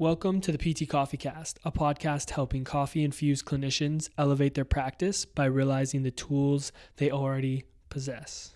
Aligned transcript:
Welcome 0.00 0.40
to 0.42 0.52
the 0.52 0.58
PT 0.58 0.88
Coffee 0.88 1.16
Cast, 1.16 1.58
a 1.64 1.72
podcast 1.72 2.30
helping 2.30 2.62
coffee 2.62 3.02
infused 3.02 3.44
clinicians 3.44 4.08
elevate 4.16 4.54
their 4.54 4.64
practice 4.64 5.24
by 5.24 5.46
realizing 5.46 6.04
the 6.04 6.12
tools 6.12 6.70
they 6.98 7.10
already 7.10 7.64
possess. 7.90 8.54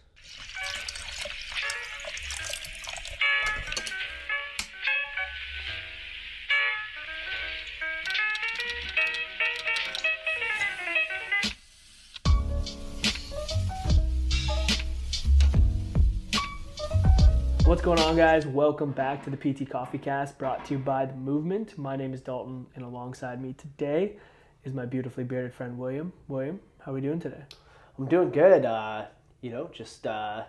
Going 17.94 18.08
on, 18.08 18.16
guys? 18.16 18.46
Welcome 18.46 18.90
back 18.90 19.22
to 19.24 19.28
the 19.28 19.36
PT 19.36 19.68
Coffee 19.68 19.98
Cast 19.98 20.38
brought 20.38 20.64
to 20.64 20.72
you 20.72 20.78
by 20.78 21.04
The 21.04 21.12
Movement. 21.12 21.76
My 21.76 21.94
name 21.94 22.14
is 22.14 22.22
Dalton, 22.22 22.64
and 22.74 22.86
alongside 22.86 23.42
me 23.42 23.52
today 23.52 24.16
is 24.64 24.72
my 24.72 24.86
beautifully 24.86 25.24
bearded 25.24 25.52
friend 25.52 25.76
William. 25.76 26.10
William, 26.26 26.58
how 26.78 26.92
are 26.92 26.94
we 26.94 27.02
doing 27.02 27.20
today? 27.20 27.42
I'm 27.98 28.06
doing 28.06 28.30
good. 28.30 28.64
Uh, 28.64 29.08
you 29.42 29.50
know, 29.50 29.68
just 29.74 30.06
uh, 30.06 30.44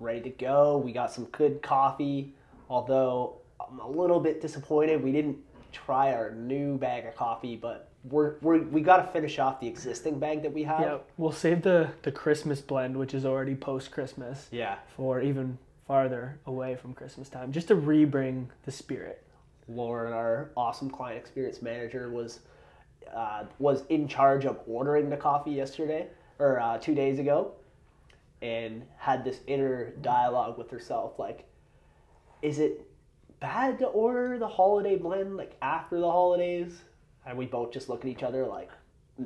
ready 0.00 0.20
to 0.20 0.28
go. 0.28 0.76
We 0.76 0.92
got 0.92 1.10
some 1.10 1.24
good 1.32 1.62
coffee, 1.62 2.34
although 2.68 3.38
I'm 3.58 3.78
a 3.78 3.88
little 3.88 4.20
bit 4.20 4.42
disappointed. 4.42 5.02
We 5.02 5.12
didn't 5.12 5.38
try 5.72 6.12
our 6.12 6.34
new 6.34 6.76
bag 6.76 7.06
of 7.06 7.16
coffee, 7.16 7.56
but 7.56 7.88
we're, 8.04 8.34
we're 8.42 8.64
we 8.64 8.82
got 8.82 8.98
to 8.98 9.10
finish 9.12 9.38
off 9.38 9.60
the 9.60 9.66
existing 9.66 10.18
bag 10.18 10.42
that 10.42 10.52
we 10.52 10.64
have. 10.64 10.80
Yeah, 10.80 10.98
we'll 11.16 11.32
save 11.32 11.62
the, 11.62 11.92
the 12.02 12.12
Christmas 12.12 12.60
blend, 12.60 12.98
which 12.98 13.14
is 13.14 13.24
already 13.24 13.54
post 13.54 13.90
Christmas, 13.90 14.48
Yeah. 14.52 14.76
for 14.94 15.22
even 15.22 15.56
farther 15.90 16.38
away 16.46 16.76
from 16.76 16.94
Christmas 16.94 17.28
time, 17.28 17.50
just 17.50 17.66
to 17.66 17.74
rebring 17.74 18.46
the 18.64 18.70
spirit. 18.70 19.24
Lauren, 19.66 20.12
our 20.12 20.52
awesome 20.56 20.88
client 20.88 21.18
experience 21.18 21.62
manager, 21.62 22.08
was 22.10 22.38
uh, 23.12 23.42
was 23.58 23.82
in 23.88 24.06
charge 24.06 24.44
of 24.44 24.60
ordering 24.68 25.10
the 25.10 25.16
coffee 25.16 25.50
yesterday 25.50 26.06
or 26.38 26.60
uh, 26.60 26.78
two 26.78 26.94
days 26.94 27.18
ago, 27.18 27.50
and 28.40 28.84
had 28.98 29.24
this 29.24 29.40
inner 29.48 29.90
dialogue 30.00 30.56
with 30.56 30.70
herself, 30.70 31.18
like, 31.18 31.44
is 32.40 32.60
it 32.60 32.86
bad 33.40 33.76
to 33.80 33.86
order 33.86 34.38
the 34.38 34.46
holiday 34.46 34.96
blend 34.96 35.36
like 35.36 35.56
after 35.60 35.98
the 35.98 36.08
holidays? 36.08 36.82
And 37.26 37.36
we 37.36 37.46
both 37.46 37.72
just 37.72 37.88
look 37.88 38.04
at 38.04 38.08
each 38.08 38.22
other 38.22 38.46
like, 38.46 38.70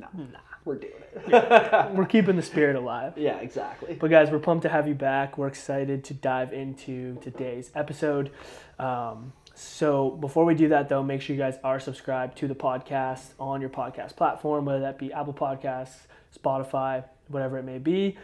no, 0.01 0.23
nah, 0.23 0.39
we're 0.65 0.75
doing 0.75 0.93
it. 1.01 1.91
We're 1.95 2.05
keeping 2.05 2.35
the 2.35 2.41
spirit 2.41 2.75
alive. 2.75 3.13
yeah, 3.17 3.37
exactly. 3.37 3.93
But 3.93 4.09
guys, 4.09 4.29
we're 4.31 4.39
pumped 4.39 4.63
to 4.63 4.69
have 4.69 4.87
you 4.87 4.95
back. 4.95 5.37
We're 5.37 5.47
excited 5.47 6.03
to 6.05 6.13
dive 6.13 6.51
into 6.53 7.17
today's 7.21 7.71
episode. 7.75 8.31
Um, 8.79 9.31
so 9.53 10.09
before 10.11 10.43
we 10.43 10.55
do 10.55 10.67
that, 10.69 10.89
though, 10.89 11.01
make 11.03 11.21
sure 11.21 11.35
you 11.35 11.41
guys 11.41 11.57
are 11.63 11.79
subscribed 11.79 12.37
to 12.39 12.47
the 12.47 12.55
podcast 12.55 13.21
on 13.39 13.61
your 13.61 13.69
podcast 13.69 14.15
platform, 14.17 14.65
whether 14.65 14.81
that 14.81 14.97
be 14.99 15.13
Apple 15.13 15.33
Podcasts, 15.33 16.07
Spotify, 16.37 17.03
whatever 17.29 17.57
it 17.57 17.63
may 17.63 17.77
be. 17.77 18.17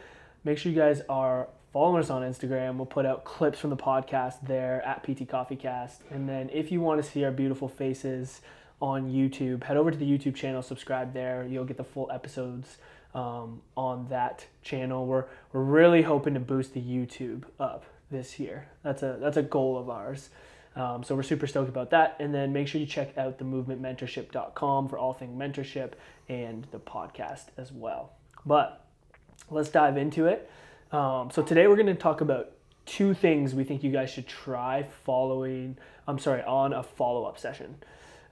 Make 0.43 0.57
sure 0.57 0.71
you 0.71 0.77
guys 0.77 1.01
are 1.07 1.47
following 1.71 2.03
us 2.03 2.09
on 2.09 2.21
Instagram. 2.23 2.75
We'll 2.75 2.85
put 2.85 3.05
out 3.05 3.23
clips 3.23 3.59
from 3.59 3.69
the 3.69 3.77
podcast 3.77 4.45
there 4.45 4.81
at 4.85 5.03
PT 5.03 5.29
Coffee 5.29 5.55
Cast. 5.55 6.01
And 6.11 6.27
then 6.27 6.49
if 6.51 6.71
you 6.71 6.81
want 6.81 7.01
to 7.03 7.09
see 7.09 7.23
our 7.23 7.31
beautiful 7.31 7.69
faces 7.69 8.41
on 8.81 9.09
YouTube, 9.09 9.63
head 9.63 9.77
over 9.77 9.91
to 9.91 9.97
the 9.97 10.05
YouTube 10.05 10.35
channel, 10.35 10.61
subscribe 10.61 11.13
there. 11.13 11.45
You'll 11.47 11.65
get 11.65 11.77
the 11.77 11.83
full 11.83 12.09
episodes 12.11 12.77
um, 13.13 13.61
on 13.77 14.07
that 14.09 14.45
channel. 14.63 15.05
We're 15.05 15.25
we're 15.53 15.63
really 15.63 16.01
hoping 16.01 16.33
to 16.33 16.39
boost 16.39 16.73
the 16.73 16.81
YouTube 16.81 17.43
up 17.59 17.85
this 18.09 18.39
year. 18.39 18.67
That's 18.83 19.03
a 19.03 19.17
that's 19.19 19.37
a 19.37 19.43
goal 19.43 19.77
of 19.77 19.89
ours. 19.89 20.29
Um, 20.75 21.03
so 21.03 21.15
we're 21.15 21.23
super 21.23 21.47
stoked 21.47 21.69
about 21.69 21.89
that. 21.89 22.15
And 22.19 22.33
then 22.33 22.53
make 22.53 22.67
sure 22.67 22.79
you 22.79 22.87
check 22.87 23.17
out 23.17 23.37
the 23.37 23.43
movementmentorship.com 23.43 24.87
for 24.87 24.97
all 24.97 25.13
thing 25.13 25.35
mentorship 25.37 25.93
and 26.29 26.65
the 26.71 26.79
podcast 26.79 27.47
as 27.57 27.71
well. 27.71 28.13
But 28.45 28.85
let's 29.49 29.69
dive 29.69 29.97
into 29.97 30.27
it. 30.27 30.49
Um, 30.91 31.29
so 31.31 31.43
today 31.43 31.67
we're 31.67 31.75
going 31.75 31.87
to 31.87 31.95
talk 31.95 32.21
about 32.21 32.51
two 32.85 33.13
things 33.13 33.53
we 33.53 33.63
think 33.63 33.83
you 33.83 33.91
guys 33.91 34.09
should 34.09 34.27
try 34.27 34.83
following. 35.03 35.77
I'm 36.07 36.19
sorry, 36.19 36.41
on 36.43 36.73
a 36.73 36.83
follow 36.83 37.25
up 37.25 37.37
session. 37.37 37.75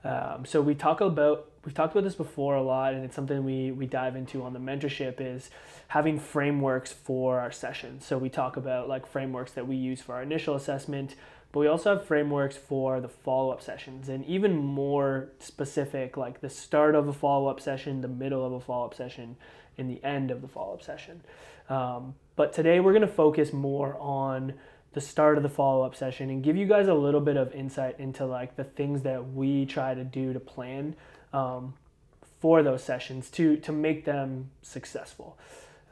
Um, 0.04 0.44
so 0.44 0.60
we 0.60 0.74
talk 0.74 1.00
about 1.00 1.46
we've 1.64 1.74
talked 1.74 1.92
about 1.92 2.04
this 2.04 2.14
before 2.14 2.54
a 2.54 2.62
lot, 2.62 2.94
and 2.94 3.04
it's 3.04 3.14
something 3.14 3.44
we 3.44 3.70
we 3.70 3.86
dive 3.86 4.16
into 4.16 4.42
on 4.42 4.52
the 4.52 4.58
mentorship 4.58 5.16
is 5.20 5.50
having 5.88 6.18
frameworks 6.18 6.92
for 6.92 7.40
our 7.40 7.52
sessions. 7.52 8.06
So 8.06 8.16
we 8.16 8.28
talk 8.28 8.56
about 8.56 8.88
like 8.88 9.06
frameworks 9.06 9.52
that 9.52 9.66
we 9.66 9.76
use 9.76 10.00
for 10.00 10.14
our 10.14 10.22
initial 10.22 10.54
assessment, 10.54 11.16
but 11.52 11.60
we 11.60 11.66
also 11.66 11.96
have 11.96 12.06
frameworks 12.06 12.56
for 12.56 13.00
the 13.00 13.08
follow 13.08 13.50
up 13.50 13.60
sessions, 13.60 14.08
and 14.08 14.24
even 14.24 14.56
more 14.56 15.28
specific, 15.38 16.16
like 16.16 16.40
the 16.40 16.50
start 16.50 16.94
of 16.94 17.08
a 17.08 17.12
follow 17.12 17.48
up 17.48 17.60
session, 17.60 18.00
the 18.00 18.08
middle 18.08 18.44
of 18.44 18.52
a 18.52 18.60
follow 18.60 18.86
up 18.86 18.94
session, 18.94 19.36
and 19.76 19.90
the 19.90 20.02
end 20.02 20.30
of 20.30 20.40
the 20.40 20.48
follow 20.48 20.74
up 20.74 20.82
session. 20.82 21.22
Um, 21.68 22.14
but 22.36 22.52
today 22.52 22.80
we're 22.80 22.92
going 22.92 23.02
to 23.02 23.06
focus 23.06 23.52
more 23.52 23.96
on 24.00 24.54
the 24.92 25.00
start 25.00 25.36
of 25.36 25.42
the 25.42 25.48
follow-up 25.48 25.94
session 25.94 26.30
and 26.30 26.42
give 26.42 26.56
you 26.56 26.66
guys 26.66 26.88
a 26.88 26.94
little 26.94 27.20
bit 27.20 27.36
of 27.36 27.52
insight 27.52 27.98
into 28.00 28.26
like 28.26 28.56
the 28.56 28.64
things 28.64 29.02
that 29.02 29.32
we 29.32 29.66
try 29.66 29.94
to 29.94 30.04
do 30.04 30.32
to 30.32 30.40
plan 30.40 30.96
um, 31.32 31.74
for 32.40 32.62
those 32.62 32.82
sessions 32.82 33.30
to 33.30 33.56
to 33.58 33.72
make 33.72 34.04
them 34.04 34.50
successful. 34.62 35.38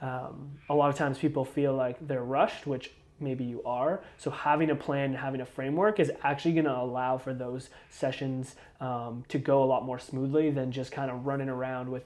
Um, 0.00 0.58
a 0.68 0.74
lot 0.74 0.90
of 0.90 0.96
times 0.96 1.18
people 1.18 1.44
feel 1.44 1.74
like 1.74 1.96
they're 2.06 2.24
rushed 2.24 2.66
which 2.66 2.92
maybe 3.20 3.44
you 3.44 3.62
are. 3.64 4.00
So 4.16 4.30
having 4.30 4.70
a 4.70 4.76
plan 4.76 5.06
and 5.06 5.16
having 5.16 5.40
a 5.40 5.46
framework 5.46 5.98
is 5.98 6.12
actually 6.22 6.52
going 6.52 6.66
to 6.66 6.76
allow 6.76 7.18
for 7.18 7.34
those 7.34 7.68
sessions 7.90 8.54
um, 8.80 9.24
to 9.28 9.38
go 9.38 9.62
a 9.64 9.66
lot 9.66 9.84
more 9.84 9.98
smoothly 9.98 10.50
than 10.50 10.70
just 10.70 10.92
kind 10.92 11.10
of 11.10 11.26
running 11.26 11.48
around 11.48 11.90
with 11.90 12.04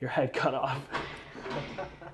your 0.00 0.10
head 0.10 0.32
cut 0.34 0.54
off. 0.54 0.80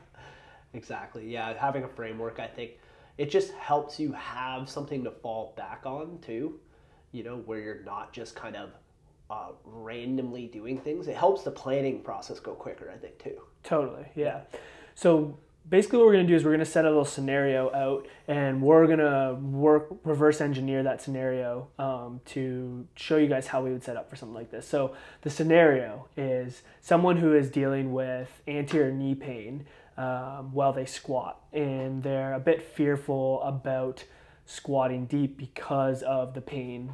Exactly. 0.72 1.28
Yeah, 1.28 1.52
having 1.58 1.82
a 1.82 1.88
framework, 1.88 2.38
I 2.38 2.46
think 2.46 2.72
it 3.20 3.30
just 3.30 3.52
helps 3.52 4.00
you 4.00 4.12
have 4.12 4.66
something 4.66 5.04
to 5.04 5.10
fall 5.10 5.52
back 5.54 5.82
on 5.84 6.18
too. 6.22 6.58
You 7.12 7.22
know, 7.22 7.36
where 7.44 7.60
you're 7.60 7.82
not 7.84 8.14
just 8.14 8.34
kind 8.34 8.56
of 8.56 8.70
uh, 9.28 9.50
randomly 9.62 10.46
doing 10.46 10.80
things. 10.80 11.06
It 11.06 11.16
helps 11.16 11.42
the 11.42 11.50
planning 11.50 12.00
process 12.00 12.40
go 12.40 12.54
quicker, 12.54 12.90
I 12.90 12.96
think, 12.96 13.22
too. 13.22 13.42
Totally, 13.62 14.06
yeah. 14.14 14.40
So 14.94 15.36
basically, 15.68 15.98
what 15.98 16.06
we're 16.06 16.12
gonna 16.14 16.28
do 16.28 16.34
is 16.34 16.44
we're 16.44 16.52
gonna 16.52 16.64
set 16.64 16.86
a 16.86 16.88
little 16.88 17.04
scenario 17.04 17.70
out, 17.74 18.08
and 18.26 18.62
we're 18.62 18.86
gonna 18.86 19.34
work 19.34 19.88
reverse 20.02 20.40
engineer 20.40 20.82
that 20.84 21.02
scenario 21.02 21.68
um, 21.78 22.22
to 22.26 22.86
show 22.94 23.18
you 23.18 23.26
guys 23.26 23.46
how 23.46 23.62
we 23.62 23.70
would 23.70 23.84
set 23.84 23.98
up 23.98 24.08
for 24.08 24.16
something 24.16 24.34
like 24.34 24.50
this. 24.50 24.66
So 24.66 24.94
the 25.20 25.28
scenario 25.28 26.08
is 26.16 26.62
someone 26.80 27.18
who 27.18 27.34
is 27.34 27.50
dealing 27.50 27.92
with 27.92 28.40
anterior 28.48 28.90
knee 28.90 29.14
pain 29.14 29.66
um, 29.96 30.52
while 30.52 30.72
they 30.72 30.86
squat, 30.86 31.40
and 31.52 32.02
they're 32.02 32.34
a 32.34 32.40
bit 32.40 32.62
fearful 32.62 33.42
about 33.42 34.04
squatting 34.46 35.06
deep 35.06 35.36
because 35.36 36.02
of 36.02 36.34
the 36.34 36.40
pain 36.40 36.92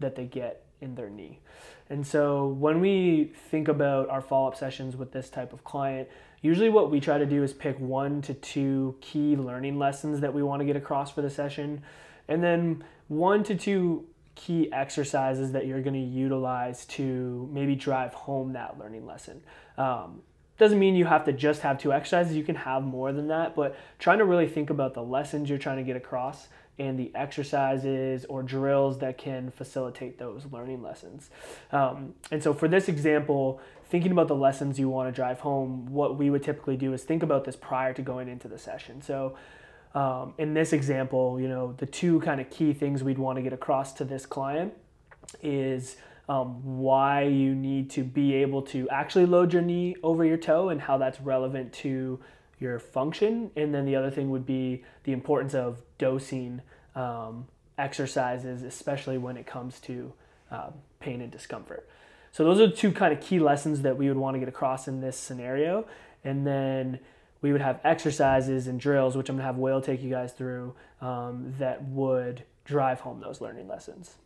that 0.00 0.16
they 0.16 0.24
get 0.24 0.64
in 0.80 0.94
their 0.94 1.10
knee. 1.10 1.40
And 1.88 2.06
so 2.06 2.48
when 2.48 2.80
we 2.80 3.32
think 3.50 3.68
about 3.68 4.08
our 4.08 4.20
follow 4.20 4.48
up 4.48 4.56
sessions 4.56 4.96
with 4.96 5.12
this 5.12 5.30
type 5.30 5.52
of 5.52 5.62
client, 5.62 6.08
usually 6.42 6.68
what 6.68 6.90
we 6.90 7.00
try 7.00 7.18
to 7.18 7.26
do 7.26 7.42
is 7.42 7.52
pick 7.52 7.78
one 7.78 8.22
to 8.22 8.34
two 8.34 8.96
key 9.00 9.36
learning 9.36 9.78
lessons 9.78 10.20
that 10.20 10.34
we 10.34 10.42
want 10.42 10.60
to 10.60 10.66
get 10.66 10.76
across 10.76 11.10
for 11.12 11.22
the 11.22 11.30
session, 11.30 11.82
and 12.28 12.42
then 12.42 12.82
one 13.08 13.44
to 13.44 13.54
two 13.54 14.04
key 14.34 14.70
exercises 14.72 15.52
that 15.52 15.66
you're 15.66 15.80
going 15.80 15.94
to 15.94 16.00
utilize 16.00 16.84
to 16.84 17.48
maybe 17.52 17.74
drive 17.74 18.12
home 18.12 18.52
that 18.52 18.78
learning 18.78 19.06
lesson. 19.06 19.40
Um, 19.78 20.22
doesn't 20.58 20.78
mean 20.78 20.94
you 20.94 21.04
have 21.04 21.24
to 21.24 21.32
just 21.32 21.62
have 21.62 21.78
two 21.78 21.92
exercises, 21.92 22.36
you 22.36 22.44
can 22.44 22.56
have 22.56 22.82
more 22.82 23.12
than 23.12 23.28
that, 23.28 23.54
but 23.54 23.76
trying 23.98 24.18
to 24.18 24.24
really 24.24 24.48
think 24.48 24.70
about 24.70 24.94
the 24.94 25.02
lessons 25.02 25.48
you're 25.48 25.58
trying 25.58 25.76
to 25.76 25.82
get 25.82 25.96
across 25.96 26.48
and 26.78 26.98
the 26.98 27.10
exercises 27.14 28.24
or 28.26 28.42
drills 28.42 28.98
that 28.98 29.16
can 29.16 29.50
facilitate 29.50 30.18
those 30.18 30.46
learning 30.52 30.82
lessons. 30.82 31.30
Um, 31.72 32.14
and 32.30 32.42
so, 32.42 32.52
for 32.52 32.68
this 32.68 32.88
example, 32.88 33.60
thinking 33.88 34.12
about 34.12 34.28
the 34.28 34.34
lessons 34.34 34.78
you 34.78 34.88
want 34.88 35.08
to 35.08 35.12
drive 35.12 35.40
home, 35.40 35.86
what 35.86 36.18
we 36.18 36.28
would 36.28 36.42
typically 36.42 36.76
do 36.76 36.92
is 36.92 37.02
think 37.02 37.22
about 37.22 37.44
this 37.44 37.56
prior 37.56 37.94
to 37.94 38.02
going 38.02 38.28
into 38.28 38.48
the 38.48 38.58
session. 38.58 39.00
So, 39.00 39.36
um, 39.94 40.34
in 40.36 40.52
this 40.52 40.74
example, 40.74 41.40
you 41.40 41.48
know, 41.48 41.72
the 41.78 41.86
two 41.86 42.20
kind 42.20 42.40
of 42.40 42.50
key 42.50 42.74
things 42.74 43.02
we'd 43.02 43.18
want 43.18 43.36
to 43.36 43.42
get 43.42 43.54
across 43.54 43.94
to 43.94 44.04
this 44.04 44.26
client 44.26 44.74
is 45.42 45.96
um, 46.28 46.78
why 46.78 47.22
you 47.22 47.54
need 47.54 47.90
to 47.90 48.02
be 48.02 48.34
able 48.34 48.62
to 48.62 48.88
actually 48.90 49.26
load 49.26 49.52
your 49.52 49.62
knee 49.62 49.96
over 50.02 50.24
your 50.24 50.36
toe 50.36 50.70
and 50.70 50.80
how 50.80 50.98
that's 50.98 51.20
relevant 51.20 51.72
to 51.72 52.18
your 52.58 52.78
function. 52.78 53.50
And 53.56 53.74
then 53.74 53.84
the 53.84 53.96
other 53.96 54.10
thing 54.10 54.30
would 54.30 54.46
be 54.46 54.84
the 55.04 55.12
importance 55.12 55.54
of 55.54 55.82
dosing 55.98 56.62
um, 56.94 57.46
exercises, 57.78 58.62
especially 58.62 59.18
when 59.18 59.36
it 59.36 59.46
comes 59.46 59.78
to 59.80 60.12
um, 60.50 60.74
pain 61.00 61.20
and 61.20 61.30
discomfort. 61.30 61.88
So 62.32 62.44
those 62.44 62.60
are 62.60 62.70
two 62.70 62.92
kind 62.92 63.12
of 63.12 63.20
key 63.20 63.38
lessons 63.38 63.82
that 63.82 63.96
we 63.96 64.08
would 64.08 64.16
want 64.16 64.34
to 64.34 64.38
get 64.38 64.48
across 64.48 64.88
in 64.88 65.00
this 65.00 65.16
scenario. 65.16 65.86
And 66.24 66.46
then 66.46 66.98
we 67.40 67.52
would 67.52 67.60
have 67.60 67.80
exercises 67.84 68.66
and 68.66 68.80
drills, 68.80 69.16
which 69.16 69.28
I'm 69.28 69.36
gonna 69.36 69.46
have 69.46 69.56
Will 69.56 69.80
take 69.80 70.02
you 70.02 70.10
guys 70.10 70.32
through, 70.32 70.74
um, 71.00 71.54
that 71.58 71.84
would 71.84 72.42
drive 72.64 73.00
home 73.00 73.20
those 73.20 73.40
learning 73.40 73.68
lessons. 73.68 74.16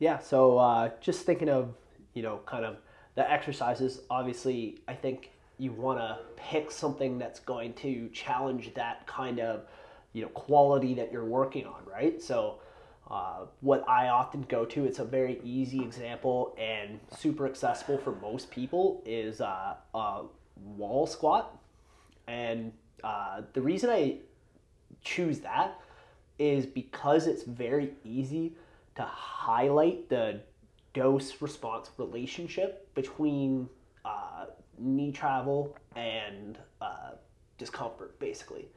Yeah, 0.00 0.18
so 0.18 0.56
uh, 0.56 0.90
just 1.02 1.26
thinking 1.26 1.50
of, 1.50 1.74
you 2.14 2.22
know, 2.22 2.40
kind 2.46 2.64
of 2.64 2.78
the 3.16 3.30
exercises, 3.30 4.00
obviously, 4.08 4.78
I 4.88 4.94
think 4.94 5.30
you 5.58 5.72
want 5.72 5.98
to 5.98 6.18
pick 6.36 6.70
something 6.70 7.18
that's 7.18 7.38
going 7.38 7.74
to 7.74 8.08
challenge 8.08 8.72
that 8.74 9.06
kind 9.06 9.40
of, 9.40 9.66
you 10.14 10.22
know, 10.22 10.28
quality 10.28 10.94
that 10.94 11.12
you're 11.12 11.26
working 11.26 11.66
on, 11.66 11.82
right? 11.84 12.20
So, 12.20 12.60
uh, 13.10 13.44
what 13.60 13.86
I 13.86 14.08
often 14.08 14.42
go 14.48 14.64
to, 14.64 14.86
it's 14.86 15.00
a 15.00 15.04
very 15.04 15.38
easy 15.44 15.82
example 15.82 16.56
and 16.58 16.98
super 17.18 17.44
accessible 17.46 17.98
for 17.98 18.12
most 18.12 18.50
people, 18.50 19.02
is 19.04 19.42
uh, 19.42 19.74
a 19.94 20.22
wall 20.64 21.06
squat. 21.06 21.58
And 22.26 22.72
uh, 23.04 23.42
the 23.52 23.60
reason 23.60 23.90
I 23.90 24.18
choose 25.02 25.40
that 25.40 25.78
is 26.38 26.64
because 26.64 27.26
it's 27.26 27.42
very 27.42 27.92
easy 28.02 28.54
to 29.00 29.06
highlight 29.06 30.08
the 30.10 30.40
dose 30.92 31.40
response 31.40 31.90
relationship 31.96 32.92
between 32.94 33.68
uh, 34.04 34.44
knee 34.78 35.10
travel 35.10 35.74
and 35.96 36.58
uh, 36.82 37.12
discomfort, 37.56 38.18
basically. 38.18 38.68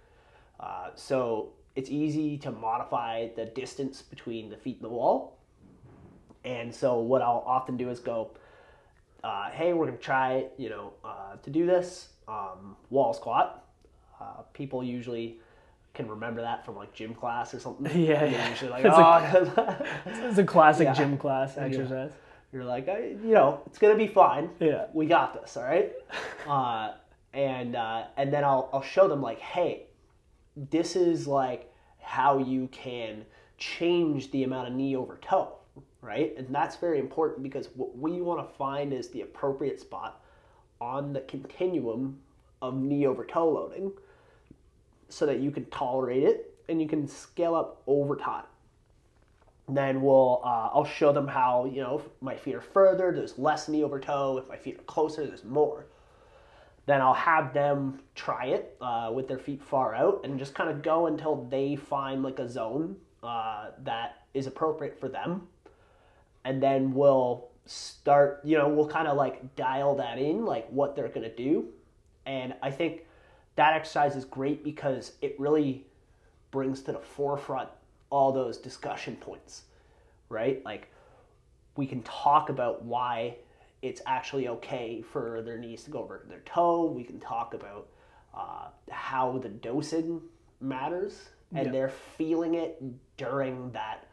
Uh, 0.62 0.90
so 0.96 1.52
it's 1.76 1.90
easy 1.90 2.38
to 2.38 2.52
modify 2.52 3.28
the 3.36 3.46
distance 3.46 4.02
between 4.02 4.50
the 4.50 4.56
feet 4.56 4.78
and 4.78 4.86
the 4.86 4.94
wall. 4.94 5.40
And 6.46 6.74
so 6.74 7.00
what 7.00 7.22
I'll 7.22 7.44
often 7.46 7.76
do 7.76 7.90
is 7.90 8.00
go, 8.00 8.32
uh, 9.26 9.50
hey, 9.52 9.74
we're 9.74 9.88
gonna 9.88 9.98
try, 9.98 10.46
you 10.58 10.70
know, 10.70 10.94
uh, 11.04 11.36
to 11.42 11.50
do 11.50 11.66
this 11.66 12.10
um, 12.30 12.78
wall 12.90 13.14
squat. 13.14 13.66
Uh, 14.22 14.44
people 14.54 14.84
usually 14.84 15.40
can 15.94 16.08
remember 16.10 16.42
that 16.42 16.66
from 16.66 16.76
like 16.76 16.94
gym 16.94 17.14
class 17.14 17.54
or 17.54 17.60
something. 17.60 17.86
Yeah, 18.00 18.24
yeah. 18.26 18.50
Usually 18.50 18.72
like, 18.72 18.86
It's 18.86 18.96
oh, 18.98 19.78
It's 20.30 20.38
a 20.38 20.44
classic 20.44 20.86
Yeah. 20.86 20.94
gym 20.94 21.18
class 21.18 21.58
exercise. 21.58 22.12
you're 22.52 22.64
like, 22.66 22.88
I, 22.90 23.10
you 23.24 23.34
know, 23.34 23.62
it's 23.68 23.78
gonna 23.78 23.96
be 23.96 24.08
fine. 24.08 24.50
Yeah. 24.60 24.86
we 24.94 25.06
got 25.06 25.40
this, 25.40 25.56
all 25.58 25.64
right? 25.64 25.92
Uh, 26.48 26.94
and 27.34 27.76
uh, 27.76 28.06
and 28.18 28.32
then 28.34 28.44
I'll 28.44 28.70
I'll 28.74 28.82
show 28.84 29.08
them 29.08 29.22
like, 29.22 29.40
hey, 29.40 29.88
this 30.56 30.96
is 30.96 31.28
like 31.28 31.72
how 32.00 32.38
you 32.38 32.68
can 32.72 33.26
change 33.58 34.30
the 34.32 34.44
amount 34.44 34.68
of 34.68 34.74
knee 34.74 34.96
over 34.96 35.18
toe, 35.22 35.54
right? 36.02 36.34
And 36.38 36.54
that's 36.54 36.76
very 36.76 37.00
important 37.00 37.44
because 37.44 37.70
what 37.76 37.98
we 37.98 38.22
want 38.22 38.48
to 38.48 38.56
find 38.56 38.94
is 38.94 39.10
the 39.10 39.22
appropriate 39.22 39.80
spot 39.80 40.22
on 40.82 41.14
the 41.14 41.22
continuum 41.22 42.20
of 42.62 42.76
knee 42.76 43.06
over 43.08 43.24
toe 43.26 43.50
loading, 43.50 43.92
so 45.14 45.26
that 45.26 45.40
you 45.40 45.52
can 45.52 45.66
tolerate 45.66 46.24
it 46.24 46.54
and 46.70 46.82
you 46.82 46.88
can 46.88 47.08
scale 47.08 47.56
up 47.56 47.82
over 47.88 48.16
time 48.16 48.46
then 49.70 50.02
we'll 50.02 50.42
uh, 50.44 50.70
I'll 50.74 50.86
show 50.86 51.14
them 51.14 51.28
how 51.28 51.66
you 51.66 51.82
know 51.82 52.00
if 52.00 52.06
my 52.22 52.36
feet 52.36 52.56
are 52.56 52.62
further, 52.62 53.12
there's 53.12 53.38
less 53.38 53.70
knee 53.70 53.84
over 53.84 54.00
toe. 54.00 54.38
If 54.38 54.50
my 54.50 54.58
feet 54.58 54.80
are 54.80 54.84
closer, 54.84 55.26
there's 55.26 55.46
more. 55.46 55.86
Then 56.86 57.00
I'll 57.00 57.14
have 57.14 57.54
them 57.54 58.02
try 58.14 58.48
it 58.48 58.76
uh, 58.82 59.10
with 59.14 59.30
their 59.30 59.40
feet 59.40 59.64
far 59.64 59.96
out 59.96 60.22
and 60.26 60.38
just 60.38 60.54
kind 60.54 60.70
of 60.70 60.82
go 60.82 61.08
until 61.08 61.46
they 61.46 61.78
find 61.78 62.24
like 62.24 62.40
a 62.40 62.50
zone 62.50 62.98
uh, 63.22 63.68
that 63.84 64.26
is 64.34 64.48
appropriate 64.48 65.00
for 65.00 65.08
them, 65.08 65.48
and 66.44 66.62
then 66.62 66.94
we'll 66.94 67.48
start. 67.66 68.42
You 68.44 68.58
know, 68.58 68.68
we'll 68.68 68.90
kind 68.90 69.08
of 69.08 69.16
like 69.16 69.56
dial 69.56 69.96
that 69.96 70.18
in, 70.18 70.46
like 70.46 70.68
what 70.70 70.94
they're 70.94 71.08
gonna 71.08 71.34
do, 71.34 71.68
and 72.26 72.54
I 72.62 72.70
think 72.70 73.06
that 73.56 73.74
exercise 73.74 74.16
is 74.16 74.26
great 74.26 74.64
because 74.64 75.14
it 75.22 75.40
really 75.40 75.86
brings 76.52 76.82
to 76.84 76.92
the 76.92 77.00
forefront 77.00 77.70
all 78.10 78.32
those 78.32 78.58
discussion 78.58 79.16
points, 79.16 79.64
right? 80.30 80.64
Like 80.66 80.90
we 81.76 81.86
can 81.86 82.02
talk 82.04 82.50
about 82.50 82.84
why 82.84 83.38
it's 83.82 84.02
actually 84.06 84.48
okay 84.48 85.02
for 85.02 85.42
their 85.42 85.58
knees 85.58 85.84
to 85.84 85.92
go 85.92 86.00
over 86.00 86.26
their 86.30 86.42
toe. 86.42 86.86
We 86.86 87.04
can 87.04 87.20
talk 87.20 87.54
about 87.54 87.88
uh, 88.34 88.68
how 88.90 89.38
the 89.40 89.50
dosing 89.50 90.22
matters, 90.62 91.30
and 91.54 91.66
Yeah. 91.66 91.72
they're 91.72 91.90
feeling 91.90 92.56
it 92.56 92.82
during 93.18 93.72
that 93.72 94.08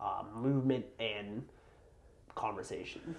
uh, 0.00 0.24
movement 0.34 0.84
and 0.98 1.46
conversation. 2.34 3.14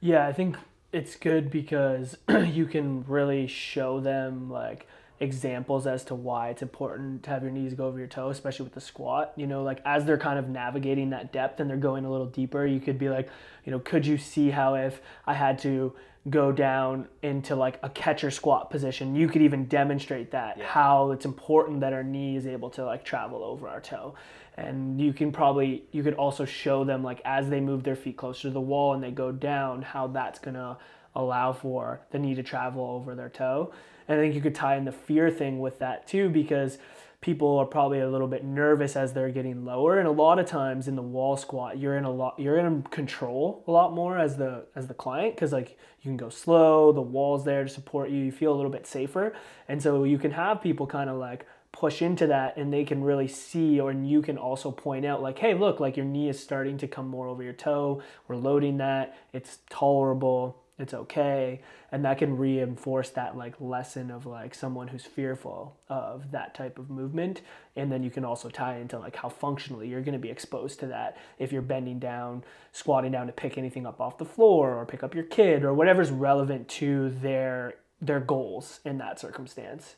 Yeah, 0.00 0.26
I 0.26 0.32
think 0.32 0.56
it's 0.92 1.16
good 1.16 1.50
because 1.50 2.16
you 2.28 2.66
can 2.66 3.04
really 3.06 3.46
show 3.46 4.00
them 4.00 4.50
like 4.50 4.86
examples 5.20 5.86
as 5.86 6.02
to 6.04 6.14
why 6.14 6.48
it's 6.48 6.62
important 6.62 7.22
to 7.22 7.30
have 7.30 7.42
your 7.42 7.52
knees 7.52 7.74
go 7.74 7.86
over 7.86 7.98
your 7.98 8.08
toe, 8.08 8.30
especially 8.30 8.64
with 8.64 8.74
the 8.74 8.80
squat. 8.80 9.32
You 9.36 9.46
know, 9.46 9.62
like 9.62 9.80
as 9.84 10.06
they're 10.06 10.18
kind 10.18 10.38
of 10.38 10.48
navigating 10.48 11.10
that 11.10 11.32
depth 11.32 11.60
and 11.60 11.68
they're 11.68 11.76
going 11.76 12.04
a 12.06 12.10
little 12.10 12.26
deeper, 12.26 12.66
you 12.66 12.80
could 12.80 12.98
be 12.98 13.10
like, 13.10 13.28
you 13.64 13.70
know, 13.70 13.78
could 13.78 14.06
you 14.06 14.16
see 14.16 14.50
how 14.50 14.74
if 14.74 15.00
I 15.26 15.34
had 15.34 15.58
to 15.60 15.94
go 16.28 16.52
down 16.52 17.08
into 17.22 17.56
like 17.56 17.78
a 17.82 17.88
catcher 17.88 18.30
squat 18.30 18.70
position, 18.70 19.14
you 19.14 19.28
could 19.28 19.42
even 19.42 19.66
demonstrate 19.66 20.30
that 20.32 20.60
how 20.60 21.12
it's 21.12 21.24
important 21.24 21.80
that 21.80 21.92
our 21.92 22.02
knee 22.02 22.36
is 22.36 22.46
able 22.46 22.68
to 22.70 22.84
like 22.84 23.04
travel 23.04 23.42
over 23.42 23.68
our 23.68 23.80
toe. 23.80 24.14
And 24.56 25.00
you 25.00 25.12
can 25.12 25.32
probably 25.32 25.84
you 25.92 26.02
could 26.02 26.14
also 26.14 26.44
show 26.44 26.84
them 26.84 27.02
like 27.02 27.22
as 27.24 27.48
they 27.48 27.60
move 27.60 27.84
their 27.84 27.96
feet 27.96 28.16
closer 28.16 28.48
to 28.48 28.50
the 28.50 28.60
wall 28.60 28.92
and 28.94 29.02
they 29.02 29.10
go 29.10 29.32
down, 29.32 29.82
how 29.82 30.08
that's 30.08 30.38
gonna 30.38 30.76
allow 31.14 31.52
for 31.52 32.00
the 32.10 32.18
knee 32.18 32.34
to 32.34 32.42
travel 32.42 32.84
over 32.84 33.14
their 33.14 33.30
toe. 33.30 33.72
And 34.10 34.18
I 34.18 34.22
think 34.24 34.34
you 34.34 34.40
could 34.40 34.56
tie 34.56 34.76
in 34.76 34.84
the 34.84 34.92
fear 34.92 35.30
thing 35.30 35.60
with 35.60 35.78
that 35.78 36.08
too, 36.08 36.28
because 36.28 36.78
people 37.20 37.58
are 37.58 37.64
probably 37.64 38.00
a 38.00 38.10
little 38.10 38.26
bit 38.26 38.42
nervous 38.42 38.96
as 38.96 39.12
they're 39.12 39.30
getting 39.30 39.64
lower. 39.64 40.00
And 40.00 40.08
a 40.08 40.10
lot 40.10 40.40
of 40.40 40.46
times 40.46 40.88
in 40.88 40.96
the 40.96 41.02
wall 41.02 41.36
squat, 41.36 41.78
you're 41.78 41.96
in 41.96 42.02
a 42.02 42.10
lot, 42.10 42.34
you're 42.36 42.58
in 42.58 42.82
control 42.82 43.62
a 43.68 43.70
lot 43.70 43.92
more 43.92 44.18
as 44.18 44.36
the 44.36 44.64
as 44.74 44.88
the 44.88 44.94
client, 44.94 45.36
because 45.36 45.52
like 45.52 45.78
you 46.02 46.08
can 46.08 46.16
go 46.16 46.28
slow, 46.28 46.90
the 46.90 47.00
wall's 47.00 47.44
there 47.44 47.62
to 47.62 47.70
support 47.70 48.10
you, 48.10 48.18
you 48.18 48.32
feel 48.32 48.52
a 48.52 48.56
little 48.56 48.72
bit 48.72 48.84
safer, 48.84 49.32
and 49.68 49.80
so 49.80 50.02
you 50.02 50.18
can 50.18 50.32
have 50.32 50.60
people 50.60 50.88
kind 50.88 51.08
of 51.08 51.16
like 51.16 51.46
push 51.70 52.02
into 52.02 52.26
that 52.26 52.56
and 52.56 52.72
they 52.72 52.82
can 52.82 53.04
really 53.04 53.28
see 53.28 53.78
or 53.78 53.92
and 53.92 54.10
you 54.10 54.20
can 54.20 54.36
also 54.36 54.72
point 54.72 55.06
out 55.06 55.22
like 55.22 55.38
hey 55.38 55.54
look 55.54 55.78
like 55.78 55.96
your 55.96 56.04
knee 56.04 56.28
is 56.28 56.42
starting 56.42 56.76
to 56.76 56.88
come 56.88 57.06
more 57.06 57.28
over 57.28 57.44
your 57.44 57.52
toe. 57.52 58.02
We're 58.26 58.34
loading 58.34 58.78
that. 58.78 59.16
It's 59.32 59.58
tolerable 59.70 60.60
it's 60.80 60.94
okay. 60.94 61.60
And 61.92 62.04
that 62.04 62.18
can 62.18 62.36
reinforce 62.36 63.10
that 63.10 63.36
like 63.36 63.54
lesson 63.60 64.10
of 64.10 64.26
like 64.26 64.54
someone 64.54 64.88
who's 64.88 65.04
fearful 65.04 65.76
of 65.88 66.30
that 66.32 66.54
type 66.54 66.78
of 66.78 66.90
movement. 66.90 67.42
And 67.76 67.90
then 67.90 68.02
you 68.02 68.10
can 68.10 68.24
also 68.24 68.48
tie 68.48 68.78
into 68.78 68.98
like 68.98 69.16
how 69.16 69.28
functionally 69.28 69.88
you're 69.88 70.02
going 70.02 70.12
to 70.12 70.18
be 70.18 70.30
exposed 70.30 70.80
to 70.80 70.86
that. 70.86 71.16
If 71.38 71.52
you're 71.52 71.62
bending 71.62 71.98
down 71.98 72.44
squatting 72.72 73.12
down 73.12 73.26
to 73.26 73.32
pick 73.32 73.58
anything 73.58 73.86
up 73.86 74.00
off 74.00 74.18
the 74.18 74.24
floor 74.24 74.76
or 74.76 74.86
pick 74.86 75.02
up 75.02 75.14
your 75.14 75.24
kid 75.24 75.64
or 75.64 75.74
whatever's 75.74 76.10
relevant 76.10 76.68
to 76.68 77.10
their 77.20 77.74
their 78.00 78.20
goals 78.20 78.80
in 78.84 78.98
that 78.98 79.20
circumstance. 79.20 79.96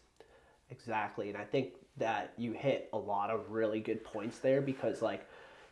Exactly. 0.71 1.29
And 1.29 1.37
I 1.37 1.45
think 1.45 1.75
that 1.99 2.33
you 2.37 2.53
hit 2.53 2.89
a 2.93 2.99
lot 2.99 3.31
of 3.31 3.51
really 3.51 3.81
good 3.81 4.03
points 4.03 4.39
there 4.39 4.61
because, 4.61 5.03
like, 5.03 5.29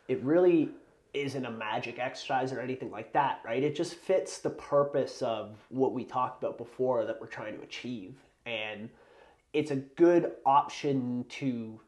it 0.07 0.21
really 0.23 0.69
isn't 1.13 1.45
a 1.45 1.51
magic 1.51 1.99
exercise 1.99 2.53
or 2.53 2.59
anything 2.59 2.89
like 2.89 3.11
that, 3.13 3.41
right? 3.43 3.63
It 3.63 3.75
just 3.75 3.95
fits 3.95 4.39
the 4.39 4.49
purpose 4.49 5.21
of 5.21 5.57
what 5.69 5.93
we 5.93 6.05
talked 6.05 6.43
about 6.43 6.57
before 6.57 7.05
that 7.05 7.19
we're 7.19 7.27
trying 7.27 7.57
to 7.57 7.63
achieve. 7.63 8.15
And 8.45 8.89
it's 9.53 9.71
a 9.71 9.75
good 9.75 10.31
option 10.45 11.25
to 11.29 11.79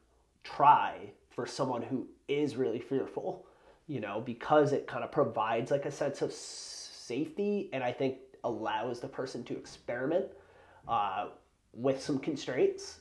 try 0.44 1.12
for 1.30 1.46
someone 1.46 1.82
who 1.82 2.08
is 2.28 2.56
really 2.56 2.80
fearful, 2.80 3.46
you 3.88 4.00
know, 4.00 4.22
because 4.26 4.74
it 4.74 4.88
kind 4.88 5.04
of 5.04 5.12
provides 5.12 5.72
like 5.72 5.86
a 5.86 5.92
sense 5.92 6.22
of 6.22 6.32
safety 6.34 7.70
and 7.74 7.84
I 7.84 7.92
think 7.92 8.18
allows 8.44 9.00
the 9.00 9.08
person 9.08 9.44
to 9.46 9.58
experiment 9.58 10.26
uh, 10.88 11.28
with 11.74 12.02
some 12.02 12.20
constraints, 12.20 13.00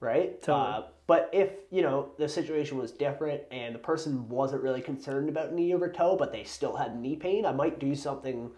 right? 0.00 0.40
Totally. 0.42 0.68
Uh, 0.68 0.82
but 1.10 1.28
if 1.32 1.50
you 1.72 1.82
know 1.82 2.12
the 2.18 2.28
situation 2.28 2.78
was 2.78 2.92
different 2.92 3.42
and 3.50 3.74
the 3.74 3.80
person 3.80 4.28
wasn't 4.28 4.62
really 4.62 4.80
concerned 4.80 5.28
about 5.28 5.52
knee 5.52 5.74
over 5.74 5.90
toe, 5.90 6.14
but 6.14 6.30
they 6.30 6.44
still 6.44 6.76
had 6.76 7.00
knee 7.00 7.16
pain, 7.16 7.44
I 7.44 7.50
might 7.50 7.80
do 7.80 7.96
something 7.96 8.48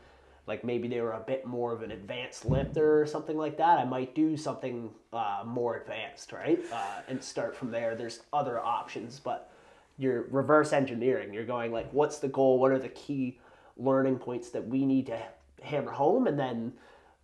like 0.47 0.63
maybe 0.63 0.87
they 0.87 1.01
were 1.01 1.13
a 1.13 1.21
bit 1.21 1.47
more 1.47 1.73
of 1.73 1.81
an 1.81 1.93
advanced 1.93 2.45
lifter 2.45 3.01
or 3.01 3.07
something 3.07 3.39
like 3.39 3.57
that. 3.57 3.79
I 3.79 3.87
might 3.87 4.15
do 4.15 4.37
something 4.37 4.91
uh, 5.15 5.45
more 5.47 5.79
advanced, 5.79 6.31
right? 6.33 6.61
Uh, 6.71 7.01
and 7.09 7.25
start 7.25 7.57
from 7.57 7.71
there. 7.71 7.95
There's 7.95 8.21
other 8.35 8.61
options, 8.61 9.19
but 9.19 9.51
you're 9.97 10.25
reverse 10.25 10.75
engineering. 10.75 11.33
You're 11.33 11.47
going 11.47 11.73
like, 11.73 11.91
what's 11.91 12.19
the 12.19 12.29
goal? 12.29 12.59
What 12.59 12.71
are 12.71 12.79
the 12.79 12.91
key 12.91 13.41
learning 13.79 14.19
points 14.19 14.51
that 14.51 14.69
we 14.69 14.85
need 14.85 15.07
to 15.07 15.19
hammer 15.63 15.93
home? 15.93 16.27
And 16.27 16.39
then 16.39 16.75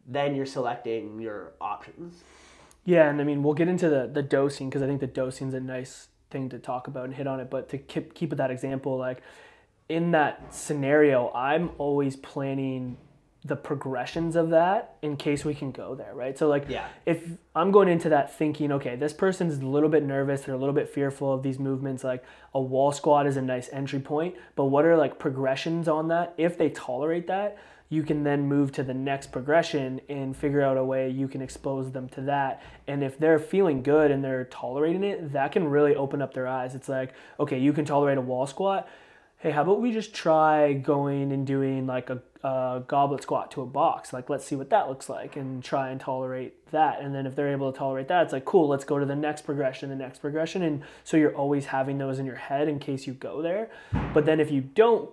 then 0.06 0.34
you're 0.34 0.46
selecting 0.46 1.20
your 1.20 1.52
options. 1.60 2.24
Yeah, 2.88 3.10
and 3.10 3.20
I 3.20 3.24
mean 3.24 3.42
we'll 3.42 3.52
get 3.52 3.68
into 3.68 3.90
the 3.90 4.08
the 4.10 4.22
dosing 4.22 4.70
because 4.70 4.80
I 4.80 4.86
think 4.86 5.00
the 5.00 5.06
dosing 5.06 5.48
is 5.48 5.54
a 5.54 5.60
nice 5.60 6.08
thing 6.30 6.48
to 6.48 6.58
talk 6.58 6.88
about 6.88 7.04
and 7.04 7.14
hit 7.14 7.26
on 7.26 7.38
it. 7.38 7.50
But 7.50 7.68
to 7.68 7.76
keep 7.76 8.14
keep 8.14 8.30
with 8.30 8.38
that 8.38 8.50
example, 8.50 8.96
like 8.96 9.20
in 9.90 10.12
that 10.12 10.54
scenario, 10.54 11.30
I'm 11.34 11.70
always 11.76 12.16
planning 12.16 12.96
the 13.44 13.56
progressions 13.56 14.36
of 14.36 14.50
that 14.50 14.96
in 15.02 15.18
case 15.18 15.44
we 15.44 15.54
can 15.54 15.70
go 15.70 15.94
there, 15.94 16.14
right? 16.14 16.38
So 16.38 16.48
like 16.48 16.64
Yeah. 16.66 16.86
if 17.04 17.30
I'm 17.54 17.72
going 17.72 17.88
into 17.88 18.08
that 18.08 18.34
thinking, 18.34 18.72
okay, 18.72 18.96
this 18.96 19.12
person's 19.12 19.58
a 19.58 19.66
little 19.66 19.90
bit 19.90 20.02
nervous, 20.02 20.42
they're 20.42 20.54
a 20.54 20.58
little 20.58 20.74
bit 20.74 20.88
fearful 20.88 21.30
of 21.32 21.42
these 21.42 21.58
movements, 21.58 22.02
like 22.02 22.24
a 22.54 22.60
wall 22.60 22.90
squat 22.90 23.26
is 23.26 23.36
a 23.36 23.42
nice 23.42 23.68
entry 23.70 24.00
point, 24.00 24.34
but 24.56 24.64
what 24.64 24.86
are 24.86 24.96
like 24.96 25.18
progressions 25.18 25.88
on 25.88 26.08
that? 26.08 26.32
If 26.38 26.56
they 26.56 26.70
tolerate 26.70 27.26
that, 27.26 27.58
you 27.88 28.02
can 28.02 28.22
then 28.22 28.46
move 28.46 28.72
to 28.72 28.82
the 28.82 28.94
next 28.94 29.32
progression 29.32 30.00
and 30.08 30.36
figure 30.36 30.62
out 30.62 30.76
a 30.76 30.84
way 30.84 31.08
you 31.08 31.26
can 31.26 31.40
expose 31.40 31.92
them 31.92 32.08
to 32.10 32.20
that. 32.22 32.62
And 32.86 33.02
if 33.02 33.18
they're 33.18 33.38
feeling 33.38 33.82
good 33.82 34.10
and 34.10 34.22
they're 34.22 34.44
tolerating 34.44 35.04
it, 35.04 35.32
that 35.32 35.52
can 35.52 35.66
really 35.68 35.96
open 35.96 36.20
up 36.20 36.34
their 36.34 36.46
eyes. 36.46 36.74
It's 36.74 36.88
like, 36.88 37.14
okay, 37.40 37.58
you 37.58 37.72
can 37.72 37.84
tolerate 37.84 38.18
a 38.18 38.22
wall 38.22 38.46
squat. 38.46 38.88
Hey, 39.38 39.52
how 39.52 39.62
about 39.62 39.80
we 39.80 39.92
just 39.92 40.12
try 40.12 40.72
going 40.72 41.32
and 41.32 41.46
doing 41.46 41.86
like 41.86 42.10
a, 42.10 42.20
a 42.42 42.82
goblet 42.86 43.22
squat 43.22 43.52
to 43.52 43.62
a 43.62 43.66
box? 43.66 44.12
Like, 44.12 44.28
let's 44.28 44.44
see 44.44 44.56
what 44.56 44.68
that 44.70 44.88
looks 44.88 45.08
like 45.08 45.36
and 45.36 45.62
try 45.62 45.90
and 45.90 46.00
tolerate 46.00 46.70
that. 46.72 47.00
And 47.00 47.14
then 47.14 47.24
if 47.24 47.36
they're 47.36 47.52
able 47.52 47.72
to 47.72 47.78
tolerate 47.78 48.08
that, 48.08 48.24
it's 48.24 48.32
like, 48.32 48.44
cool, 48.44 48.68
let's 48.68 48.84
go 48.84 48.98
to 48.98 49.06
the 49.06 49.14
next 49.14 49.42
progression, 49.46 49.90
the 49.90 49.96
next 49.96 50.18
progression. 50.18 50.62
And 50.62 50.82
so 51.04 51.16
you're 51.16 51.36
always 51.36 51.66
having 51.66 51.98
those 51.98 52.18
in 52.18 52.26
your 52.26 52.34
head 52.34 52.66
in 52.66 52.80
case 52.80 53.06
you 53.06 53.14
go 53.14 53.40
there. 53.40 53.70
But 54.12 54.26
then 54.26 54.40
if 54.40 54.50
you 54.50 54.60
don't 54.60 55.08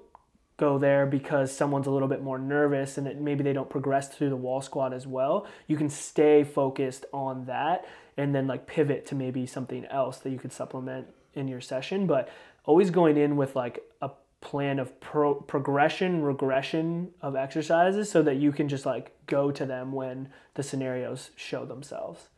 go 0.57 0.77
there 0.77 1.05
because 1.05 1.55
someone's 1.55 1.88
a 1.88 1.91
little 1.91 2.07
bit 2.07 2.24
more 2.24 2.39
nervous 2.39 2.97
and 2.97 3.05
that 3.05 3.19
maybe 3.19 3.43
they 3.43 3.53
don't 3.53 3.69
progress 3.69 4.07
through 4.07 4.29
the 4.29 4.35
wall 4.35 4.62
squat 4.62 4.93
as 4.93 5.05
well, 5.05 5.45
you 5.67 5.75
can 5.75 5.89
stay 5.89 6.43
focused 6.43 7.05
on 7.12 7.45
that 7.45 7.85
and 8.17 8.33
then 8.33 8.47
like 8.47 8.65
pivot 8.65 9.05
to 9.05 9.15
maybe 9.15 9.45
something 9.45 9.85
else 9.85 10.17
that 10.19 10.29
you 10.29 10.39
could 10.39 10.53
supplement 10.53 11.07
in 11.33 11.47
your 11.47 11.59
session. 11.59 12.07
But 12.07 12.29
always 12.63 12.89
going 12.89 13.17
in 13.17 13.35
with 13.35 13.55
like 13.55 13.83
a 14.01 14.12
plan 14.39 14.79
of 14.79 14.97
pro- 15.01 15.35
progression, 15.35 16.21
regression 16.21 17.12
of 17.21 17.35
exercises 17.35 18.09
so 18.09 18.21
that 18.21 18.35
you 18.35 18.51
can 18.51 18.69
just 18.69 18.85
like 18.85 19.12
go 19.27 19.51
to 19.51 19.65
them 19.65 19.91
when 19.91 20.29
the 20.53 20.63
scenarios 20.63 21.31
show 21.35 21.65
themselves. 21.65 22.29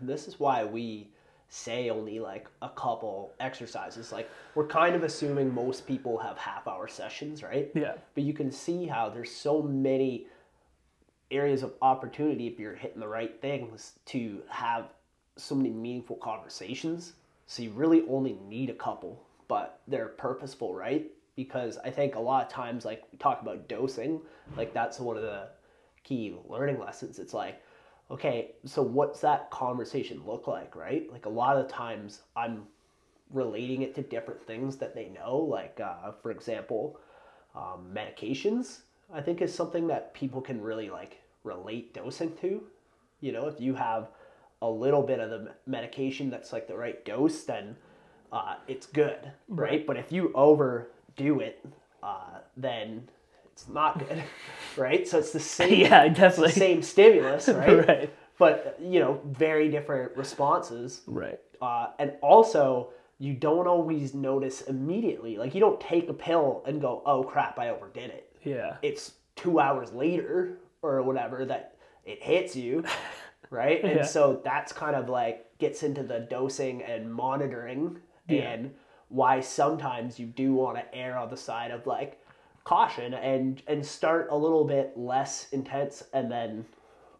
This 0.00 0.28
is 0.28 0.38
why 0.38 0.64
we 0.64 1.10
say 1.48 1.90
only 1.90 2.18
like 2.18 2.48
a 2.62 2.68
couple 2.68 3.32
exercises. 3.40 4.12
Like 4.12 4.28
we're 4.54 4.66
kind 4.66 4.94
of 4.94 5.02
assuming 5.02 5.52
most 5.52 5.86
people 5.86 6.18
have 6.18 6.36
half 6.36 6.66
hour 6.66 6.88
sessions, 6.88 7.42
right? 7.42 7.70
Yeah. 7.74 7.94
But 8.14 8.24
you 8.24 8.32
can 8.32 8.50
see 8.50 8.86
how 8.86 9.08
there's 9.08 9.30
so 9.30 9.62
many 9.62 10.26
areas 11.30 11.62
of 11.62 11.74
opportunity 11.82 12.46
if 12.46 12.58
you're 12.58 12.74
hitting 12.74 13.00
the 13.00 13.08
right 13.08 13.40
things 13.40 13.94
to 14.06 14.42
have 14.48 14.86
so 15.36 15.54
many 15.54 15.70
meaningful 15.70 16.16
conversations. 16.16 17.14
So 17.46 17.62
you 17.62 17.70
really 17.70 18.02
only 18.08 18.38
need 18.48 18.70
a 18.70 18.74
couple, 18.74 19.22
but 19.48 19.80
they're 19.86 20.08
purposeful, 20.08 20.74
right? 20.74 21.06
Because 21.36 21.78
I 21.78 21.90
think 21.90 22.14
a 22.14 22.20
lot 22.20 22.46
of 22.46 22.52
times, 22.52 22.84
like 22.84 23.04
we 23.12 23.18
talk 23.18 23.42
about 23.42 23.68
dosing, 23.68 24.20
like 24.56 24.72
that's 24.72 24.98
one 24.98 25.16
of 25.16 25.22
the 25.22 25.48
key 26.02 26.34
learning 26.48 26.80
lessons. 26.80 27.18
It's 27.18 27.34
like, 27.34 27.60
okay, 28.10 28.52
so 28.64 28.82
what's 28.82 29.20
that 29.20 29.50
conversation 29.50 30.22
look 30.26 30.46
like, 30.46 30.76
right? 30.76 31.10
Like 31.10 31.26
a 31.26 31.30
lot 31.30 31.56
of 31.56 31.68
times 31.68 32.22
I'm 32.36 32.64
relating 33.32 33.82
it 33.82 33.94
to 33.96 34.02
different 34.02 34.46
things 34.46 34.76
that 34.76 34.94
they 34.94 35.08
know. 35.08 35.36
Like, 35.36 35.80
uh, 35.80 36.12
for 36.22 36.30
example, 36.30 37.00
um, 37.54 37.86
medications, 37.92 38.80
I 39.12 39.20
think 39.20 39.42
is 39.42 39.54
something 39.54 39.86
that 39.88 40.14
people 40.14 40.40
can 40.40 40.60
really 40.60 40.90
like 40.90 41.20
relate 41.42 41.94
dosing 41.94 42.36
to. 42.36 42.62
You 43.20 43.32
know, 43.32 43.48
if 43.48 43.60
you 43.60 43.74
have 43.74 44.08
a 44.62 44.70
little 44.70 45.02
bit 45.02 45.20
of 45.20 45.30
the 45.30 45.52
medication 45.66 46.30
that's 46.30 46.52
like 46.52 46.68
the 46.68 46.76
right 46.76 47.04
dose, 47.04 47.44
then 47.44 47.76
uh, 48.32 48.56
it's 48.68 48.86
good, 48.86 49.32
right? 49.48 49.70
Right. 49.70 49.86
But 49.86 49.96
if 49.96 50.12
you 50.12 50.32
overdo 50.34 51.40
it, 51.40 51.64
uh, 52.02 52.38
then 52.56 53.08
it's 53.56 53.68
not 53.68 53.98
good, 53.98 54.22
right? 54.76 55.08
So 55.08 55.18
it's 55.18 55.32
the 55.32 55.40
same, 55.40 55.80
Yeah, 55.80 56.08
definitely. 56.08 56.52
same 56.52 56.82
stimulus, 56.82 57.48
right? 57.48 57.88
right. 57.88 58.14
But 58.38 58.78
you 58.82 59.00
know, 59.00 59.20
very 59.24 59.70
different 59.70 60.14
responses 60.16 61.00
Right. 61.06 61.40
uh, 61.62 61.88
and 61.98 62.12
also 62.20 62.90
you 63.18 63.32
don't 63.32 63.66
always 63.66 64.12
notice 64.12 64.60
immediately 64.62 65.38
like 65.38 65.54
you 65.54 65.60
don't 65.60 65.80
take 65.80 66.06
a 66.10 66.12
pill 66.12 66.62
and 66.66 66.82
go 66.82 67.02
oh 67.06 67.22
crap 67.24 67.58
i 67.58 67.70
overdid 67.70 68.10
it 68.10 68.30
Yeah. 68.44 68.76
it's 68.82 69.12
two 69.36 69.58
hours 69.58 69.90
later 69.94 70.58
or 70.82 71.00
whatever 71.02 71.46
that 71.46 71.76
it 72.04 72.22
hits 72.22 72.54
you 72.54 72.84
right 73.48 73.82
and 73.82 73.96
Yeah. 74.00 74.02
so 74.04 74.42
that's 74.44 74.70
kind 74.70 74.94
of 74.94 75.08
like 75.08 75.46
gets 75.56 75.82
into 75.82 76.02
the 76.02 76.20
dosing 76.20 76.82
and 76.82 77.10
monitoring 77.10 78.00
Yeah. 78.28 78.50
and 78.50 78.74
why 79.08 79.40
sometimes 79.40 80.18
you 80.20 80.26
do 80.26 80.52
want 80.52 80.76
to 80.76 80.94
err 80.94 81.16
on 81.16 81.30
the 81.30 81.38
side 81.38 81.70
of 81.70 81.86
like 81.86 82.20
caution 82.66 83.14
and 83.14 83.62
and 83.68 83.86
start 83.86 84.26
a 84.32 84.36
little 84.36 84.64
bit 84.64 84.92
less 84.96 85.46
intense 85.52 86.02
and 86.12 86.30
then 86.30 86.66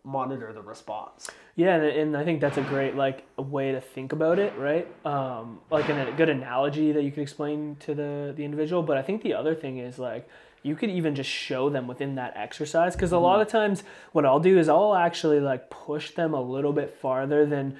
monitor 0.02 0.52
the 0.52 0.60
response 0.60 1.30
Yeah, 1.54 1.76
and, 1.76 1.84
and 1.84 2.16
I 2.16 2.24
think 2.24 2.40
that's 2.40 2.58
a 2.58 2.62
great 2.62 2.96
like 2.96 3.24
a 3.38 3.42
way 3.42 3.70
to 3.70 3.80
think 3.80 4.12
about 4.12 4.38
it, 4.40 4.52
right? 4.58 4.86
Um, 5.06 5.60
like 5.70 5.88
an, 5.88 5.98
a 5.98 6.12
good 6.12 6.28
analogy 6.28 6.90
that 6.92 7.02
you 7.02 7.12
could 7.12 7.22
explain 7.22 7.76
to 7.80 7.94
the 7.94 8.34
the 8.36 8.44
individual. 8.44 8.82
But 8.82 8.98
I 8.98 9.02
think 9.02 9.22
the 9.22 9.34
other 9.34 9.54
thing 9.54 9.78
is 9.78 9.98
like 10.00 10.28
you 10.64 10.74
could 10.74 10.90
even 10.90 11.14
just 11.14 11.30
show 11.30 11.70
them 11.70 11.86
within 11.86 12.16
that 12.16 12.36
exercise 12.36 12.96
because 12.96 13.12
a 13.12 13.18
lot 13.18 13.40
of 13.40 13.46
times 13.46 13.84
what 14.12 14.26
I'll 14.26 14.40
do 14.40 14.58
is 14.58 14.68
I'll 14.68 14.96
actually 14.96 15.38
like 15.38 15.70
push 15.70 16.10
them 16.10 16.34
a 16.34 16.42
little 16.42 16.72
bit 16.72 16.90
farther 16.90 17.46
than 17.46 17.78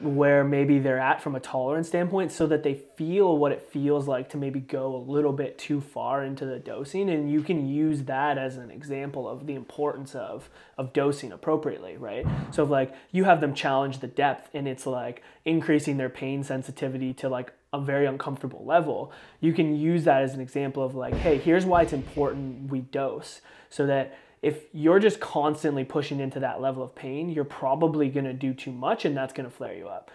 where 0.00 0.44
maybe 0.44 0.78
they're 0.78 0.98
at 0.98 1.22
from 1.22 1.34
a 1.34 1.40
tolerance 1.40 1.88
standpoint 1.88 2.32
so 2.32 2.46
that 2.46 2.62
they 2.62 2.74
feel 2.74 3.36
what 3.36 3.52
it 3.52 3.60
feels 3.60 4.06
like 4.06 4.28
to 4.30 4.36
maybe 4.36 4.60
go 4.60 4.94
a 4.94 5.02
little 5.10 5.32
bit 5.32 5.58
too 5.58 5.80
far 5.80 6.22
into 6.24 6.46
the 6.46 6.58
dosing. 6.58 7.10
And 7.10 7.30
you 7.30 7.42
can 7.42 7.68
use 7.68 8.04
that 8.04 8.38
as 8.38 8.56
an 8.56 8.70
example 8.70 9.28
of 9.28 9.46
the 9.46 9.54
importance 9.54 10.14
of 10.14 10.48
of 10.76 10.92
dosing 10.92 11.32
appropriately 11.32 11.96
right? 11.96 12.26
So 12.50 12.62
if 12.62 12.70
like 12.70 12.94
you 13.10 13.24
have 13.24 13.40
them 13.40 13.54
challenge 13.54 13.98
the 13.98 14.06
depth 14.06 14.54
and 14.54 14.68
it's 14.68 14.86
like 14.86 15.22
increasing 15.44 15.96
their 15.96 16.08
pain 16.08 16.42
sensitivity 16.42 17.12
to 17.14 17.28
like 17.28 17.52
a 17.72 17.80
very 17.80 18.06
uncomfortable 18.06 18.64
level 18.64 19.12
you 19.40 19.52
can 19.52 19.76
use 19.76 20.04
that 20.04 20.22
as 20.22 20.32
an 20.32 20.40
example 20.40 20.82
of 20.82 20.94
like 20.94 21.14
hey 21.14 21.36
here's 21.36 21.66
why 21.66 21.82
it's 21.82 21.92
important 21.92 22.70
we 22.70 22.80
dose 22.80 23.42
so 23.68 23.86
that 23.86 24.16
if 24.42 24.64
you're 24.72 24.98
just 24.98 25.20
constantly 25.20 25.84
pushing 25.84 26.20
into 26.20 26.40
that 26.40 26.60
level 26.60 26.82
of 26.82 26.94
pain, 26.94 27.28
you're 27.28 27.44
probably 27.44 28.08
going 28.08 28.24
to 28.24 28.32
do 28.32 28.54
too 28.54 28.72
much 28.72 29.04
and 29.04 29.16
that's 29.16 29.32
going 29.32 29.48
to 29.48 29.54
flare 29.54 29.74
you 29.74 29.88
up. 29.88 30.10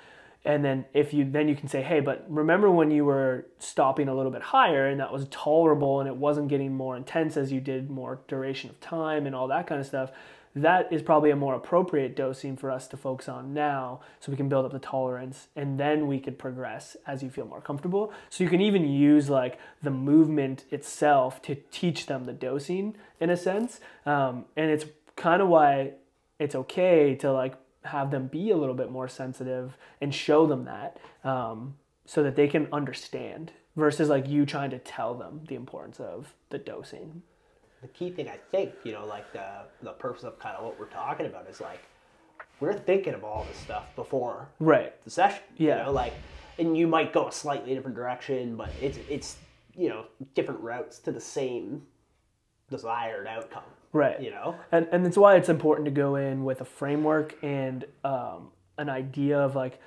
And 0.46 0.64
then 0.64 0.86
if 0.94 1.14
you 1.14 1.24
then 1.24 1.48
you 1.48 1.56
can 1.56 1.70
say, 1.70 1.82
"Hey, 1.82 2.00
but 2.00 2.26
remember 2.28 2.70
when 2.70 2.92
you 2.92 3.06
were 3.06 3.46
stopping 3.60 4.10
a 4.10 4.16
little 4.16 4.32
bit 4.32 4.42
higher 4.42 4.88
and 4.88 5.00
that 5.00 5.12
was 5.12 5.28
tolerable 5.30 6.00
and 6.00 6.08
it 6.10 6.18
wasn't 6.18 6.50
getting 6.50 6.74
more 6.74 6.98
intense 6.98 7.38
as 7.38 7.52
you 7.52 7.62
did 7.62 7.90
more 7.90 8.20
duration 8.28 8.70
of 8.70 8.80
time 8.82 9.26
and 9.26 9.36
all 9.36 9.48
that 9.48 9.68
kind 9.68 9.80
of 9.80 9.88
stuff." 9.88 10.12
That 10.56 10.94
is 10.94 11.02
probably 11.02 11.32
a 11.32 11.36
more 11.36 11.56
appropriate 11.56 12.16
dosing 12.16 12.58
for 12.58 12.70
us 12.70 12.88
to 12.90 12.98
focus 12.98 13.28
on 13.28 13.54
now 13.54 14.02
so 14.20 14.32
we 14.32 14.38
can 14.38 14.50
build 14.50 14.66
up 14.66 14.72
the 14.72 14.80
tolerance 14.80 15.48
and 15.56 15.80
then 15.80 16.06
we 16.06 16.20
could 16.20 16.38
progress 16.38 16.96
as 17.08 17.24
you 17.24 17.32
feel 17.32 17.48
more 17.48 17.62
comfortable. 17.62 18.14
So 18.30 18.44
you 18.44 18.50
can 18.50 18.62
even 18.62 18.88
use 18.88 19.30
like 19.30 19.58
the 19.82 19.90
movement 19.90 20.66
itself 20.70 21.42
to 21.44 21.56
teach 21.72 22.06
them 22.06 22.26
the 22.26 22.34
dosing 22.34 22.96
in 23.20 23.32
a 23.32 23.38
sense. 23.38 23.80
Um, 24.06 24.46
and 24.56 24.70
it's 24.70 24.86
kind 25.16 25.42
of 25.42 25.48
why 25.48 25.94
it's 26.38 26.54
okay 26.54 27.16
to 27.16 27.32
like 27.32 27.56
have 27.86 28.12
them 28.12 28.28
be 28.28 28.52
a 28.52 28.58
little 28.58 28.75
bit 28.75 28.92
more 28.92 29.08
sensitive 29.08 29.78
and 30.02 30.13
show 30.13 30.46
them 30.46 30.66
that 30.66 30.98
um, 31.24 31.75
so 32.06 32.24
that 32.24 32.36
they 32.36 32.48
can 32.48 32.68
understand 32.72 33.52
versus 33.75 34.10
like 34.10 34.28
you 34.28 34.46
trying 34.46 34.70
to 34.70 34.80
tell 34.80 35.13
them 35.16 35.42
the 35.48 35.56
importance 35.56 36.00
of 36.00 36.34
the 36.50 36.58
dosing. 36.58 37.22
the 37.82 37.88
key 37.90 38.12
thing 38.12 38.30
I 38.30 38.38
think, 38.52 38.74
you 38.84 38.92
know, 38.94 39.06
like 39.06 39.32
the 39.34 39.48
the 39.82 39.92
purpose 39.92 40.24
of 40.24 40.40
kind 40.40 40.56
of 40.56 40.63
what 40.66 40.80
we're 40.80 40.86
talking 40.88 41.25
about 41.25 41.48
is 41.50 41.60
like 41.60 41.80
we're 42.60 42.74
thinking 42.78 43.13
of 43.13 43.24
all 43.24 43.46
this 43.50 43.58
stuff 43.58 43.94
before 43.96 44.48
Right. 44.60 44.94
the 45.04 45.10
session. 45.10 45.44
Yeah. 45.58 45.80
You 45.80 45.84
know, 45.86 45.92
like 45.92 46.13
and 46.60 46.78
you 46.78 46.88
might 46.88 47.12
go 47.13 47.28
a 47.28 47.32
slightly 47.32 47.74
different 47.74 47.96
direction, 47.96 48.56
but 48.56 48.70
it's 48.82 49.00
it's 49.10 49.38
you 49.75 49.90
know, 49.90 50.06
different 50.36 50.60
routes 50.62 51.00
to 51.00 51.12
the 51.12 51.20
same 51.20 51.82
desired 52.70 53.25
outcome. 53.28 53.63
Right. 53.94 54.20
You 54.22 54.32
know? 54.32 54.56
and 54.72 54.88
and 54.92 55.06
that's 55.06 55.18
why 55.18 55.36
it's 55.36 55.50
important 55.50 55.86
to 55.86 55.92
go 55.92 56.16
in 56.16 56.44
with 56.44 56.62
a 56.62 56.66
framework 56.66 57.36
and 57.42 57.86
um, 58.04 58.50
an 58.78 58.90
idea 58.90 59.40
of 59.40 59.56
like 59.56 59.80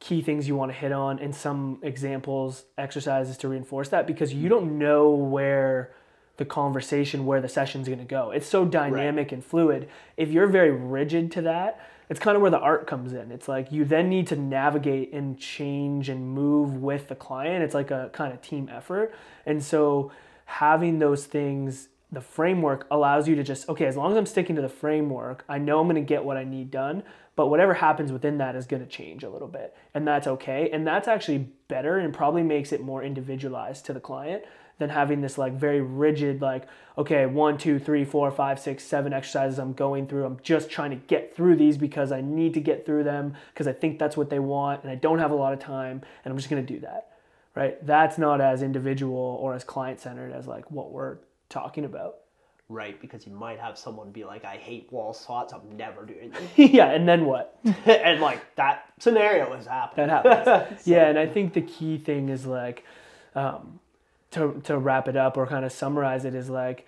key 0.00 0.20
things 0.20 0.46
you 0.46 0.56
want 0.56 0.70
to 0.70 0.76
hit 0.76 0.92
on 0.92 1.18
and 1.18 1.34
some 1.34 1.78
examples 1.82 2.64
exercises 2.76 3.38
to 3.38 3.48
reinforce 3.48 3.88
that 3.88 4.06
because 4.06 4.34
you 4.34 4.48
don't 4.48 4.76
know 4.78 5.10
where 5.10 5.94
the 6.36 6.44
conversation 6.44 7.24
where 7.24 7.40
the 7.40 7.48
session's 7.48 7.86
going 7.86 8.00
to 8.00 8.04
go. 8.04 8.32
It's 8.32 8.46
so 8.46 8.64
dynamic 8.64 9.30
and 9.32 9.42
fluid. 9.42 9.88
If 10.16 10.30
you're 10.30 10.48
very 10.48 10.72
rigid 10.72 11.30
to 11.32 11.42
that 11.42 11.80
it's 12.08 12.20
kind 12.20 12.36
of 12.36 12.42
where 12.42 12.50
the 12.50 12.58
art 12.58 12.86
comes 12.86 13.12
in. 13.12 13.32
It's 13.32 13.48
like 13.48 13.72
you 13.72 13.84
then 13.84 14.08
need 14.08 14.26
to 14.28 14.36
navigate 14.36 15.12
and 15.12 15.38
change 15.38 16.08
and 16.08 16.28
move 16.28 16.82
with 16.82 17.08
the 17.08 17.14
client. 17.14 17.64
It's 17.64 17.74
like 17.74 17.90
a 17.90 18.10
kind 18.12 18.32
of 18.32 18.42
team 18.42 18.68
effort. 18.72 19.14
And 19.46 19.62
so 19.62 20.12
having 20.44 20.98
those 20.98 21.24
things 21.24 21.88
the 22.14 22.20
framework 22.20 22.86
allows 22.90 23.28
you 23.28 23.34
to 23.34 23.42
just 23.42 23.68
okay 23.68 23.86
as 23.86 23.96
long 23.96 24.10
as 24.10 24.16
i'm 24.16 24.26
sticking 24.26 24.56
to 24.56 24.62
the 24.62 24.68
framework 24.68 25.44
i 25.48 25.58
know 25.58 25.80
i'm 25.80 25.86
going 25.86 25.94
to 25.96 26.02
get 26.02 26.24
what 26.24 26.36
i 26.36 26.44
need 26.44 26.70
done 26.70 27.02
but 27.36 27.48
whatever 27.48 27.74
happens 27.74 28.12
within 28.12 28.38
that 28.38 28.54
is 28.56 28.66
going 28.66 28.82
to 28.82 28.88
change 28.88 29.22
a 29.22 29.28
little 29.28 29.48
bit 29.48 29.76
and 29.92 30.06
that's 30.06 30.26
okay 30.26 30.70
and 30.72 30.86
that's 30.86 31.08
actually 31.08 31.38
better 31.68 31.98
and 31.98 32.14
probably 32.14 32.42
makes 32.42 32.72
it 32.72 32.80
more 32.80 33.02
individualized 33.02 33.84
to 33.84 33.92
the 33.92 34.00
client 34.00 34.42
than 34.78 34.90
having 34.90 35.20
this 35.20 35.38
like 35.38 35.52
very 35.52 35.80
rigid 35.80 36.40
like 36.40 36.66
okay 36.98 37.26
one 37.26 37.56
two 37.56 37.78
three 37.78 38.04
four 38.04 38.30
five 38.30 38.58
six 38.58 38.82
seven 38.82 39.12
exercises 39.12 39.58
i'm 39.58 39.72
going 39.72 40.06
through. 40.06 40.24
I'm 40.24 40.38
just 40.42 40.68
trying 40.68 40.90
to 40.90 40.96
get 40.96 41.34
through 41.36 41.56
these 41.56 41.76
because 41.76 42.10
i 42.10 42.20
need 42.20 42.54
to 42.54 42.60
get 42.60 42.84
through 42.84 43.04
them 43.04 43.34
because 43.52 43.68
i 43.68 43.72
think 43.72 43.98
that's 43.98 44.16
what 44.16 44.30
they 44.30 44.40
want 44.40 44.82
and 44.82 44.90
i 44.90 44.94
don't 44.94 45.18
have 45.18 45.30
a 45.30 45.36
lot 45.36 45.52
of 45.52 45.60
time 45.60 46.02
and 46.24 46.32
i'm 46.32 46.38
just 46.38 46.50
going 46.50 46.64
to 46.64 46.74
do 46.74 46.80
that 46.80 47.10
right? 47.54 47.84
That's 47.84 48.18
not 48.18 48.40
as 48.40 48.62
individual 48.62 49.38
or 49.40 49.54
as 49.54 49.64
client 49.64 50.00
centered 50.00 50.32
as 50.32 50.46
like 50.46 50.70
what 50.70 50.90
we're 50.90 51.18
talking 51.48 51.84
about. 51.84 52.16
Right 52.70 52.98
because 52.98 53.26
you 53.26 53.32
might 53.32 53.60
have 53.60 53.76
someone 53.76 54.10
be 54.10 54.24
like 54.24 54.44
i 54.46 54.56
hate 54.56 54.90
wall 54.90 55.12
squats 55.12 55.52
i'm 55.52 55.76
never 55.76 56.04
doing 56.06 56.30
them. 56.30 56.42
Yeah 56.56 56.90
and 56.90 57.06
then 57.06 57.26
what? 57.26 57.58
And 57.86 58.20
like 58.20 58.54
that 58.56 58.86
scenario 58.98 59.54
has 59.54 59.66
happened 59.66 60.10
that 60.10 60.26
happens. 60.26 60.80
Yeah 60.86 61.08
and 61.08 61.18
i 61.18 61.26
think 61.26 61.52
the 61.52 61.60
key 61.60 61.98
thing 61.98 62.30
is 62.30 62.46
like 62.46 62.84
um, 63.34 63.80
to, 64.30 64.60
to 64.64 64.78
wrap 64.78 65.08
it 65.08 65.16
up 65.16 65.36
or 65.36 65.46
kind 65.46 65.64
of 65.64 65.72
summarize 65.72 66.24
it 66.24 66.34
is 66.34 66.48
like 66.48 66.86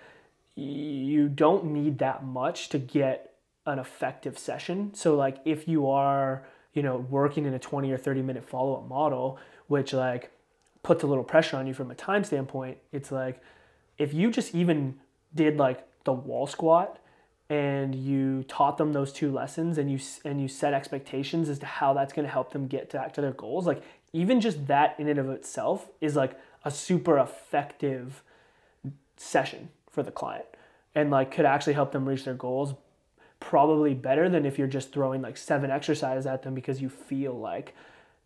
you 0.55 1.29
don't 1.29 1.65
need 1.65 1.99
that 1.99 2.23
much 2.23 2.69
to 2.69 2.79
get 2.79 3.33
an 3.67 3.77
effective 3.79 4.39
session. 4.39 4.93
So 4.95 5.15
like 5.15 5.37
if 5.45 5.67
you 5.67 5.87
are 5.89 6.43
you 6.73 6.81
know 6.83 6.97
working 7.09 7.45
in 7.45 7.53
a 7.53 7.59
20 7.59 7.91
or 7.91 7.97
30 7.97 8.21
minute 8.21 8.47
follow-up 8.47 8.87
model 8.87 9.39
which 9.67 9.93
like 9.93 10.31
puts 10.83 11.03
a 11.03 11.07
little 11.07 11.23
pressure 11.23 11.57
on 11.57 11.67
you 11.67 11.73
from 11.73 11.89
a 11.91 11.95
time 11.95 12.23
standpoint 12.23 12.77
it's 12.91 13.11
like 13.11 13.41
if 13.97 14.13
you 14.13 14.31
just 14.31 14.53
even 14.53 14.95
did 15.33 15.57
like 15.57 15.83
the 16.03 16.13
wall 16.13 16.47
squat 16.47 16.99
and 17.49 17.95
you 17.95 18.43
taught 18.43 18.77
them 18.77 18.93
those 18.93 19.13
two 19.13 19.31
lessons 19.31 19.77
and 19.77 19.91
you 19.91 19.99
and 20.25 20.41
you 20.41 20.47
set 20.47 20.73
expectations 20.73 21.49
as 21.49 21.59
to 21.59 21.65
how 21.65 21.93
that's 21.93 22.13
going 22.13 22.25
to 22.25 22.31
help 22.31 22.51
them 22.51 22.67
get 22.67 22.91
back 22.91 23.13
to 23.13 23.21
their 23.21 23.31
goals 23.31 23.65
like 23.65 23.81
even 24.13 24.41
just 24.41 24.67
that 24.67 24.95
in 24.99 25.07
and 25.07 25.19
of 25.19 25.29
itself 25.29 25.87
is 26.01 26.15
like 26.15 26.37
a 26.65 26.71
super 26.71 27.17
effective 27.17 28.21
session 29.15 29.69
for 29.89 30.03
the 30.03 30.11
client 30.11 30.45
and 30.93 31.09
like 31.09 31.31
could 31.31 31.45
actually 31.45 31.73
help 31.73 31.91
them 31.91 32.07
reach 32.07 32.25
their 32.25 32.33
goals 32.33 32.73
probably 33.39 33.93
better 33.93 34.27
than 34.29 34.45
if 34.45 34.57
you're 34.57 34.67
just 34.67 34.91
throwing 34.91 35.21
like 35.21 35.37
seven 35.37 35.69
exercises 35.69 36.25
at 36.25 36.43
them 36.43 36.53
because 36.53 36.81
you 36.81 36.89
feel 36.89 37.37
like 37.37 37.73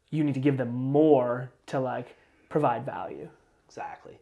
you 0.10 0.24
need 0.24 0.34
to 0.34 0.40
give 0.40 0.58
them 0.58 0.74
more 0.74 1.52
to 1.66 1.80
like 1.80 2.16
provide 2.50 2.86
value. 2.86 3.30
Exactly 3.68 4.20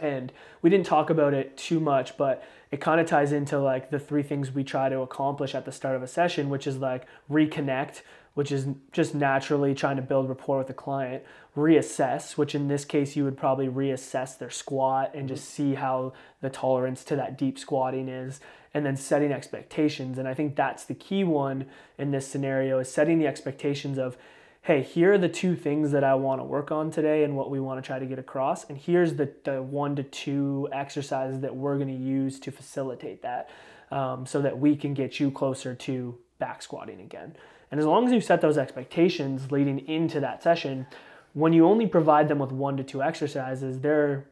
and 0.00 0.32
we 0.62 0.70
didn't 0.70 0.86
talk 0.86 1.10
about 1.10 1.34
it 1.34 1.56
too 1.56 1.80
much 1.80 2.16
but 2.16 2.42
it 2.70 2.80
kind 2.80 3.00
of 3.00 3.06
ties 3.06 3.32
into 3.32 3.58
like 3.58 3.90
the 3.90 3.98
three 3.98 4.22
things 4.22 4.52
we 4.52 4.64
try 4.64 4.88
to 4.88 5.00
accomplish 5.00 5.54
at 5.54 5.64
the 5.64 5.72
start 5.72 5.96
of 5.96 6.02
a 6.02 6.08
session 6.08 6.48
which 6.48 6.66
is 6.66 6.78
like 6.78 7.06
reconnect 7.30 8.02
which 8.34 8.52
is 8.52 8.66
just 8.92 9.14
naturally 9.14 9.74
trying 9.74 9.96
to 9.96 10.02
build 10.02 10.28
rapport 10.28 10.58
with 10.58 10.66
the 10.66 10.74
client 10.74 11.22
reassess 11.56 12.36
which 12.36 12.54
in 12.54 12.68
this 12.68 12.84
case 12.84 13.16
you 13.16 13.24
would 13.24 13.36
probably 13.36 13.68
reassess 13.68 14.38
their 14.38 14.50
squat 14.50 15.10
and 15.14 15.28
just 15.28 15.44
mm-hmm. 15.44 15.70
see 15.70 15.74
how 15.74 16.12
the 16.40 16.50
tolerance 16.50 17.04
to 17.04 17.16
that 17.16 17.36
deep 17.36 17.58
squatting 17.58 18.08
is 18.08 18.40
and 18.72 18.86
then 18.86 18.96
setting 18.96 19.32
expectations 19.32 20.18
and 20.18 20.28
i 20.28 20.34
think 20.34 20.54
that's 20.54 20.84
the 20.84 20.94
key 20.94 21.24
one 21.24 21.66
in 21.98 22.10
this 22.10 22.26
scenario 22.26 22.78
is 22.78 22.90
setting 22.90 23.18
the 23.18 23.26
expectations 23.26 23.98
of 23.98 24.16
hey, 24.62 24.82
here 24.82 25.14
are 25.14 25.18
the 25.18 25.28
two 25.28 25.56
things 25.56 25.90
that 25.92 26.04
I 26.04 26.14
want 26.14 26.40
to 26.40 26.44
work 26.44 26.70
on 26.70 26.90
today 26.90 27.24
and 27.24 27.34
what 27.34 27.50
we 27.50 27.60
want 27.60 27.82
to 27.82 27.86
try 27.86 27.98
to 27.98 28.04
get 28.04 28.18
across. 28.18 28.68
And 28.68 28.76
here's 28.76 29.14
the, 29.14 29.32
the 29.44 29.62
one 29.62 29.96
to 29.96 30.02
two 30.02 30.68
exercises 30.70 31.40
that 31.40 31.56
we're 31.56 31.76
going 31.76 31.88
to 31.88 31.94
use 31.94 32.38
to 32.40 32.52
facilitate 32.52 33.22
that 33.22 33.48
um, 33.90 34.26
so 34.26 34.42
that 34.42 34.58
we 34.58 34.76
can 34.76 34.92
get 34.92 35.18
you 35.18 35.30
closer 35.30 35.74
to 35.74 36.18
back 36.38 36.60
squatting 36.60 37.00
again. 37.00 37.34
And 37.70 37.80
as 37.80 37.86
long 37.86 38.06
as 38.06 38.12
you 38.12 38.20
set 38.20 38.40
those 38.42 38.58
expectations 38.58 39.50
leading 39.50 39.78
into 39.88 40.20
that 40.20 40.42
session, 40.42 40.86
when 41.32 41.52
you 41.52 41.66
only 41.66 41.86
provide 41.86 42.28
them 42.28 42.38
with 42.38 42.52
one 42.52 42.76
to 42.76 42.84
two 42.84 43.02
exercises, 43.02 43.80
they're 43.80 44.26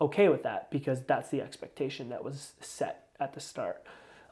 okay 0.00 0.28
with 0.28 0.42
that 0.44 0.70
because 0.70 1.02
that's 1.02 1.28
the 1.30 1.42
expectation 1.42 2.08
that 2.08 2.24
was 2.24 2.52
set 2.60 3.08
at 3.20 3.34
the 3.34 3.40
start. 3.40 3.82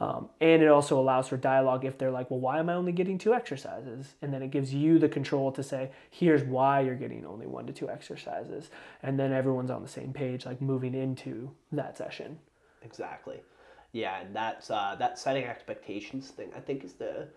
Um, 0.05 0.29
and 0.39 0.63
it 0.63 0.69
also 0.69 1.01
allows 1.01 1.29
for 1.29 1.39
dialogue 1.39 1.87
if 1.87 1.97
they're 1.97 2.11
like, 2.11 2.31
well, 2.31 2.41
why 2.41 2.59
am 2.59 2.69
I 2.69 2.75
only 2.75 2.93
getting 2.93 3.17
two 3.17 3.33
exercises? 3.33 4.17
And 4.21 4.35
then 4.35 4.43
it 4.43 4.51
gives 4.51 4.75
you 4.75 4.99
the 4.99 5.09
control 5.09 5.51
to 5.53 5.63
say, 5.63 5.93
here's 6.11 6.43
why 6.43 6.81
you're 6.81 6.95
getting 6.95 7.25
only 7.25 7.47
one 7.47 7.67
to 7.69 7.73
two 7.73 7.89
exercises. 7.89 8.69
And 9.03 9.19
then 9.19 9.33
everyone's 9.33 9.71
on 9.71 9.81
the 9.81 9.89
same 9.89 10.13
page, 10.13 10.45
like 10.45 10.61
moving 10.61 10.95
into 10.95 11.51
that 11.73 11.97
session. 11.97 12.39
Exactly. 12.83 13.41
Yeah, 13.93 14.21
and 14.21 14.37
that's 14.37 14.71
uh, 14.71 14.95
that 14.99 15.19
setting 15.19 15.45
expectations 15.45 16.29
thing. 16.29 16.51
I 16.55 16.61
think 16.61 16.85
is 16.85 16.95
the 16.95 17.29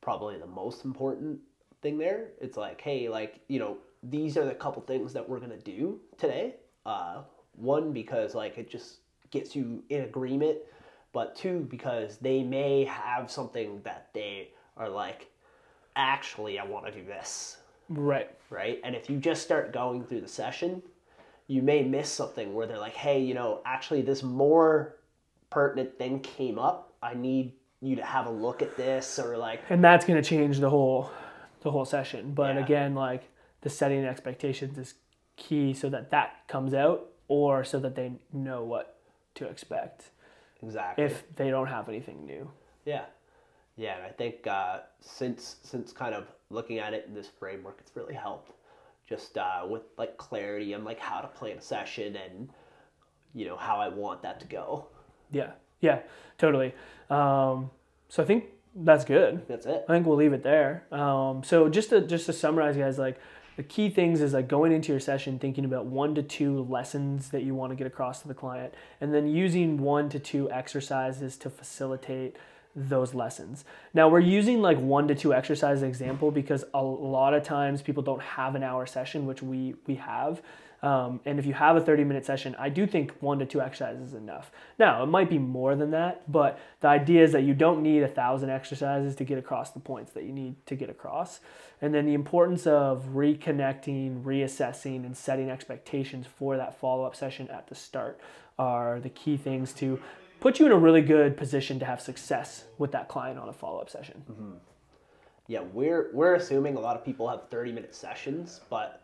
probably 0.00 0.38
the 0.38 0.46
most 0.46 0.84
important 0.84 1.40
thing 1.82 1.98
there. 1.98 2.28
It's 2.40 2.56
like, 2.56 2.80
hey, 2.80 3.08
like 3.08 3.40
you 3.48 3.58
know, 3.58 3.78
these 4.04 4.36
are 4.36 4.44
the 4.44 4.54
couple 4.54 4.82
things 4.82 5.12
that 5.14 5.28
we're 5.28 5.40
gonna 5.40 5.56
do 5.56 5.98
today. 6.18 6.56
Uh, 6.84 7.22
one 7.54 7.92
because 7.92 8.34
like 8.34 8.58
it 8.58 8.70
just 8.70 8.98
gets 9.30 9.56
you 9.56 9.82
in 9.88 10.02
agreement 10.02 10.58
but 11.16 11.34
two 11.34 11.66
because 11.70 12.18
they 12.18 12.42
may 12.42 12.84
have 12.84 13.30
something 13.30 13.80
that 13.84 14.08
they 14.12 14.50
are 14.76 14.90
like 14.90 15.30
actually 15.96 16.58
i 16.58 16.64
want 16.66 16.84
to 16.84 16.92
do 16.92 17.02
this. 17.06 17.56
Right. 17.88 18.28
Right? 18.50 18.80
And 18.84 18.94
if 18.94 19.08
you 19.08 19.16
just 19.16 19.42
start 19.42 19.72
going 19.72 20.04
through 20.04 20.20
the 20.20 20.28
session 20.28 20.82
you 21.46 21.62
may 21.62 21.82
miss 21.82 22.10
something 22.10 22.52
where 22.52 22.66
they're 22.66 22.78
like 22.78 22.92
hey 22.92 23.18
you 23.22 23.32
know 23.32 23.62
actually 23.64 24.02
this 24.02 24.22
more 24.22 24.96
pertinent 25.48 25.96
thing 25.96 26.20
came 26.20 26.58
up. 26.58 26.92
I 27.02 27.14
need 27.14 27.54
you 27.80 27.96
to 27.96 28.04
have 28.04 28.26
a 28.26 28.30
look 28.30 28.60
at 28.60 28.76
this 28.76 29.18
or 29.18 29.38
like 29.38 29.62
and 29.70 29.82
that's 29.82 30.04
going 30.04 30.22
to 30.22 30.28
change 30.28 30.58
the 30.58 30.68
whole 30.68 31.10
the 31.62 31.70
whole 31.70 31.86
session. 31.86 32.34
But 32.34 32.56
Yeah. 32.56 32.64
again 32.64 32.94
like 32.94 33.22
the 33.62 33.70
setting 33.70 34.04
expectations 34.04 34.76
is 34.76 34.92
key 35.36 35.72
so 35.72 35.88
that 35.88 36.10
that 36.10 36.46
comes 36.46 36.74
out 36.74 37.06
or 37.26 37.64
so 37.64 37.78
that 37.80 37.94
they 37.94 38.12
know 38.34 38.64
what 38.64 38.98
to 39.36 39.46
expect 39.46 40.10
exactly 40.62 41.04
if 41.04 41.24
they 41.36 41.50
don't 41.50 41.66
have 41.68 41.88
anything 41.88 42.26
new 42.26 42.50
Yeah, 42.84 43.04
yeah, 43.76 43.96
and 43.96 44.04
I 44.04 44.08
think 44.10 44.46
uh, 44.46 44.80
since 45.00 45.56
since 45.62 45.92
kind 45.92 46.14
of 46.14 46.26
looking 46.50 46.78
at 46.78 46.94
it 46.94 47.04
in 47.08 47.14
this 47.14 47.28
framework, 47.38 47.76
it's 47.80 47.92
really 47.94 48.14
helped 48.14 48.52
just 49.08 49.36
uh, 49.38 49.64
with 49.68 49.82
like 49.98 50.16
clarity 50.16 50.74
on 50.74 50.84
like 50.84 50.98
how 51.00 51.20
to 51.20 51.28
plan 51.28 51.58
a 51.58 51.60
session 51.60 52.16
and 52.16 52.48
you 53.34 53.46
know 53.46 53.56
how 53.56 53.76
I 53.76 53.88
want 53.88 54.22
that 54.22 54.40
to 54.40 54.46
go. 54.46 54.86
yeah 55.30 55.50
yeah 55.80 55.98
totally 56.38 56.72
um, 57.10 57.70
so 58.08 58.22
i 58.22 58.26
think 58.26 58.44
that's 58.76 59.04
good 59.04 59.46
That's 59.48 59.66
it. 59.66 59.84
I 59.88 59.92
think 59.92 60.06
we'll 60.06 60.16
leave 60.16 60.32
it 60.34 60.42
there. 60.42 60.84
Um, 60.92 61.42
so 61.44 61.68
just 61.68 61.88
to 61.90 62.00
just 62.02 62.26
to 62.26 62.32
summarize, 62.34 62.76
guys, 62.76 62.98
like 62.98 63.16
the 63.56 63.62
key 63.62 63.88
things 63.88 64.20
is 64.20 64.34
like 64.34 64.48
going 64.48 64.70
into 64.70 64.92
your 64.92 65.00
session 65.00 65.38
thinking 65.38 65.64
about 65.64 65.86
one 65.86 66.14
to 66.14 66.22
two 66.22 66.62
lessons 66.64 67.30
that 67.30 67.42
you 67.42 67.54
want 67.54 67.72
to 67.72 67.76
get 67.76 67.86
across 67.86 68.20
to 68.22 68.28
the 68.28 68.34
client, 68.34 68.74
and 69.00 69.12
then 69.12 69.26
using 69.26 69.78
one 69.78 70.08
to 70.10 70.18
two 70.18 70.50
exercises 70.50 71.36
to 71.38 71.50
facilitate 71.50 72.36
those 72.76 73.14
lessons. 73.14 73.64
Now 73.94 74.08
we're 74.08 74.20
using 74.20 74.60
like 74.60 74.78
one 74.78 75.08
to 75.08 75.14
two 75.14 75.32
exercise 75.32 75.82
example 75.82 76.30
because 76.30 76.64
a 76.74 76.82
lot 76.82 77.32
of 77.32 77.42
times 77.42 77.80
people 77.80 78.02
don't 78.02 78.22
have 78.22 78.54
an 78.54 78.62
hour 78.62 78.84
session, 78.86 79.26
which 79.26 79.42
we 79.42 79.74
we 79.86 79.96
have. 79.96 80.42
Um, 80.82 81.20
and 81.24 81.38
if 81.38 81.46
you 81.46 81.54
have 81.54 81.76
a 81.76 81.80
30 81.80 82.04
minute 82.04 82.26
session, 82.26 82.54
I 82.58 82.68
do 82.68 82.86
think 82.86 83.12
one 83.20 83.38
to 83.38 83.46
two 83.46 83.60
exercises 83.60 84.08
is 84.08 84.14
enough. 84.14 84.50
Now, 84.78 85.02
it 85.02 85.06
might 85.06 85.30
be 85.30 85.38
more 85.38 85.74
than 85.74 85.90
that, 85.92 86.30
but 86.30 86.60
the 86.80 86.88
idea 86.88 87.24
is 87.24 87.32
that 87.32 87.42
you 87.42 87.54
don't 87.54 87.82
need 87.82 88.02
a 88.02 88.08
thousand 88.08 88.50
exercises 88.50 89.16
to 89.16 89.24
get 89.24 89.38
across 89.38 89.70
the 89.70 89.80
points 89.80 90.12
that 90.12 90.24
you 90.24 90.32
need 90.32 90.54
to 90.66 90.76
get 90.76 90.90
across. 90.90 91.40
And 91.80 91.94
then 91.94 92.06
the 92.06 92.14
importance 92.14 92.66
of 92.66 93.06
reconnecting, 93.14 94.22
reassessing, 94.22 95.06
and 95.06 95.16
setting 95.16 95.50
expectations 95.50 96.26
for 96.26 96.56
that 96.56 96.78
follow 96.78 97.04
up 97.04 97.16
session 97.16 97.48
at 97.48 97.68
the 97.68 97.74
start 97.74 98.20
are 98.58 99.00
the 99.00 99.10
key 99.10 99.36
things 99.36 99.72
to 99.74 100.00
put 100.46 100.60
you 100.60 100.66
in 100.66 100.70
a 100.70 100.78
really 100.78 101.02
good 101.02 101.36
position 101.36 101.80
to 101.80 101.84
have 101.84 102.00
success 102.00 102.66
with 102.78 102.92
that 102.92 103.08
client 103.08 103.36
on 103.36 103.48
a 103.48 103.52
follow 103.52 103.80
up 103.80 103.90
session. 103.90 104.22
Yeah, 105.48 105.62
we're 105.72 106.10
we're 106.12 106.36
assuming 106.36 106.76
a 106.76 106.80
lot 106.80 106.94
of 106.96 107.04
people 107.04 107.28
have 107.28 107.48
30 107.50 107.72
minute 107.72 107.96
sessions, 107.96 108.60
but 108.70 109.02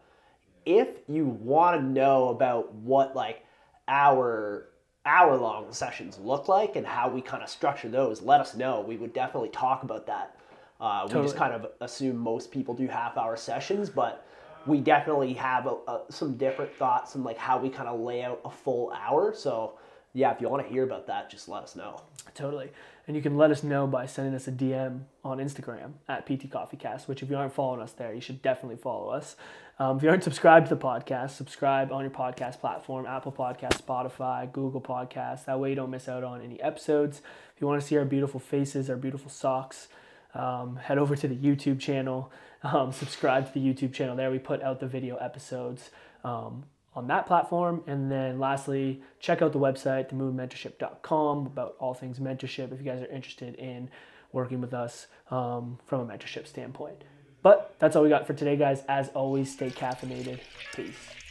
if 0.64 0.98
you 1.08 1.26
want 1.26 1.80
to 1.80 1.84
know 1.84 2.28
about 2.28 2.72
what 2.74 3.16
like 3.16 3.44
our 3.88 4.68
hour 5.04 5.36
long 5.36 5.72
sessions 5.72 6.16
look 6.20 6.46
like 6.46 6.76
and 6.76 6.86
how 6.86 7.08
we 7.08 7.20
kind 7.20 7.42
of 7.42 7.48
structure 7.48 7.88
those, 7.88 8.22
let 8.22 8.40
us 8.40 8.54
know. 8.54 8.80
We 8.80 8.96
would 8.96 9.12
definitely 9.12 9.48
talk 9.48 9.82
about 9.82 10.06
that. 10.06 10.36
Uh, 10.80 11.08
We 11.08 11.22
just 11.24 11.36
kind 11.36 11.54
of 11.54 11.66
assume 11.80 12.18
most 12.18 12.52
people 12.52 12.72
do 12.72 12.86
half 12.86 13.16
hour 13.16 13.36
sessions, 13.36 13.90
but 13.90 14.24
we 14.64 14.78
definitely 14.78 15.32
have 15.32 15.66
a, 15.66 15.74
a, 15.88 16.02
some 16.08 16.36
different 16.36 16.72
thoughts 16.76 17.16
and 17.16 17.24
like 17.24 17.36
how 17.36 17.58
we 17.58 17.68
kind 17.68 17.88
of 17.88 17.98
lay 17.98 18.22
out 18.22 18.40
a 18.44 18.50
full 18.50 18.92
hour. 18.92 19.34
So 19.34 19.76
yeah, 20.14 20.30
if 20.32 20.40
you 20.40 20.48
want 20.48 20.66
to 20.66 20.72
hear 20.72 20.82
about 20.82 21.06
that, 21.06 21.30
just 21.30 21.48
let 21.48 21.62
us 21.62 21.74
know. 21.74 22.02
Totally. 22.34 22.70
And 23.06 23.16
you 23.16 23.22
can 23.22 23.36
let 23.36 23.50
us 23.50 23.62
know 23.62 23.86
by 23.86 24.06
sending 24.06 24.34
us 24.34 24.46
a 24.46 24.52
DM 24.52 25.00
on 25.24 25.38
Instagram 25.38 25.92
at 26.08 26.26
PT 26.26 26.50
Coffee 26.50 26.76
Cast, 26.76 27.08
which 27.08 27.22
if 27.22 27.30
you 27.30 27.36
aren't 27.36 27.54
following 27.54 27.80
us 27.80 27.92
there, 27.92 28.12
you 28.12 28.20
should 28.20 28.42
definitely 28.42 28.76
follow 28.76 29.08
us. 29.08 29.36
Um, 29.78 29.96
if 29.96 30.02
you 30.02 30.10
aren't 30.10 30.22
subscribed 30.22 30.68
to 30.68 30.74
the 30.74 30.80
podcast, 30.80 31.30
subscribe 31.30 31.90
on 31.90 32.02
your 32.02 32.10
podcast 32.10 32.60
platform, 32.60 33.06
Apple 33.06 33.32
Podcast, 33.32 33.82
Spotify, 33.82 34.50
Google 34.52 34.82
Podcasts. 34.82 35.46
That 35.46 35.58
way 35.58 35.70
you 35.70 35.74
don't 35.74 35.90
miss 35.90 36.08
out 36.08 36.22
on 36.22 36.42
any 36.42 36.60
episodes. 36.60 37.22
If 37.54 37.60
you 37.60 37.66
want 37.66 37.80
to 37.80 37.86
see 37.86 37.96
our 37.96 38.04
beautiful 38.04 38.38
faces, 38.38 38.90
our 38.90 38.96
beautiful 38.96 39.30
socks, 39.30 39.88
um, 40.34 40.76
head 40.76 40.98
over 40.98 41.16
to 41.16 41.26
the 41.26 41.36
YouTube 41.36 41.80
channel. 41.80 42.30
Um, 42.64 42.92
subscribe 42.92 43.48
to 43.48 43.52
the 43.52 43.58
YouTube 43.58 43.92
channel 43.92 44.14
there. 44.14 44.30
We 44.30 44.38
put 44.38 44.62
out 44.62 44.78
the 44.78 44.86
video 44.86 45.16
episodes 45.16 45.90
um, 46.22 46.62
on 46.94 47.06
that 47.08 47.26
platform. 47.26 47.82
And 47.86 48.10
then 48.10 48.38
lastly, 48.38 49.02
check 49.20 49.42
out 49.42 49.52
the 49.52 49.58
website, 49.58 50.12
themovementmentorship.com, 50.12 51.46
about 51.46 51.76
all 51.78 51.94
things 51.94 52.18
mentorship 52.18 52.72
if 52.72 52.78
you 52.78 52.84
guys 52.84 53.02
are 53.02 53.06
interested 53.06 53.54
in 53.56 53.90
working 54.32 54.60
with 54.60 54.74
us 54.74 55.06
um, 55.30 55.78
from 55.86 56.00
a 56.00 56.12
mentorship 56.12 56.46
standpoint. 56.46 57.04
But 57.42 57.74
that's 57.78 57.96
all 57.96 58.02
we 58.02 58.08
got 58.08 58.26
for 58.26 58.34
today, 58.34 58.56
guys. 58.56 58.82
As 58.88 59.08
always, 59.10 59.52
stay 59.52 59.70
caffeinated. 59.70 60.38
Peace. 60.74 61.21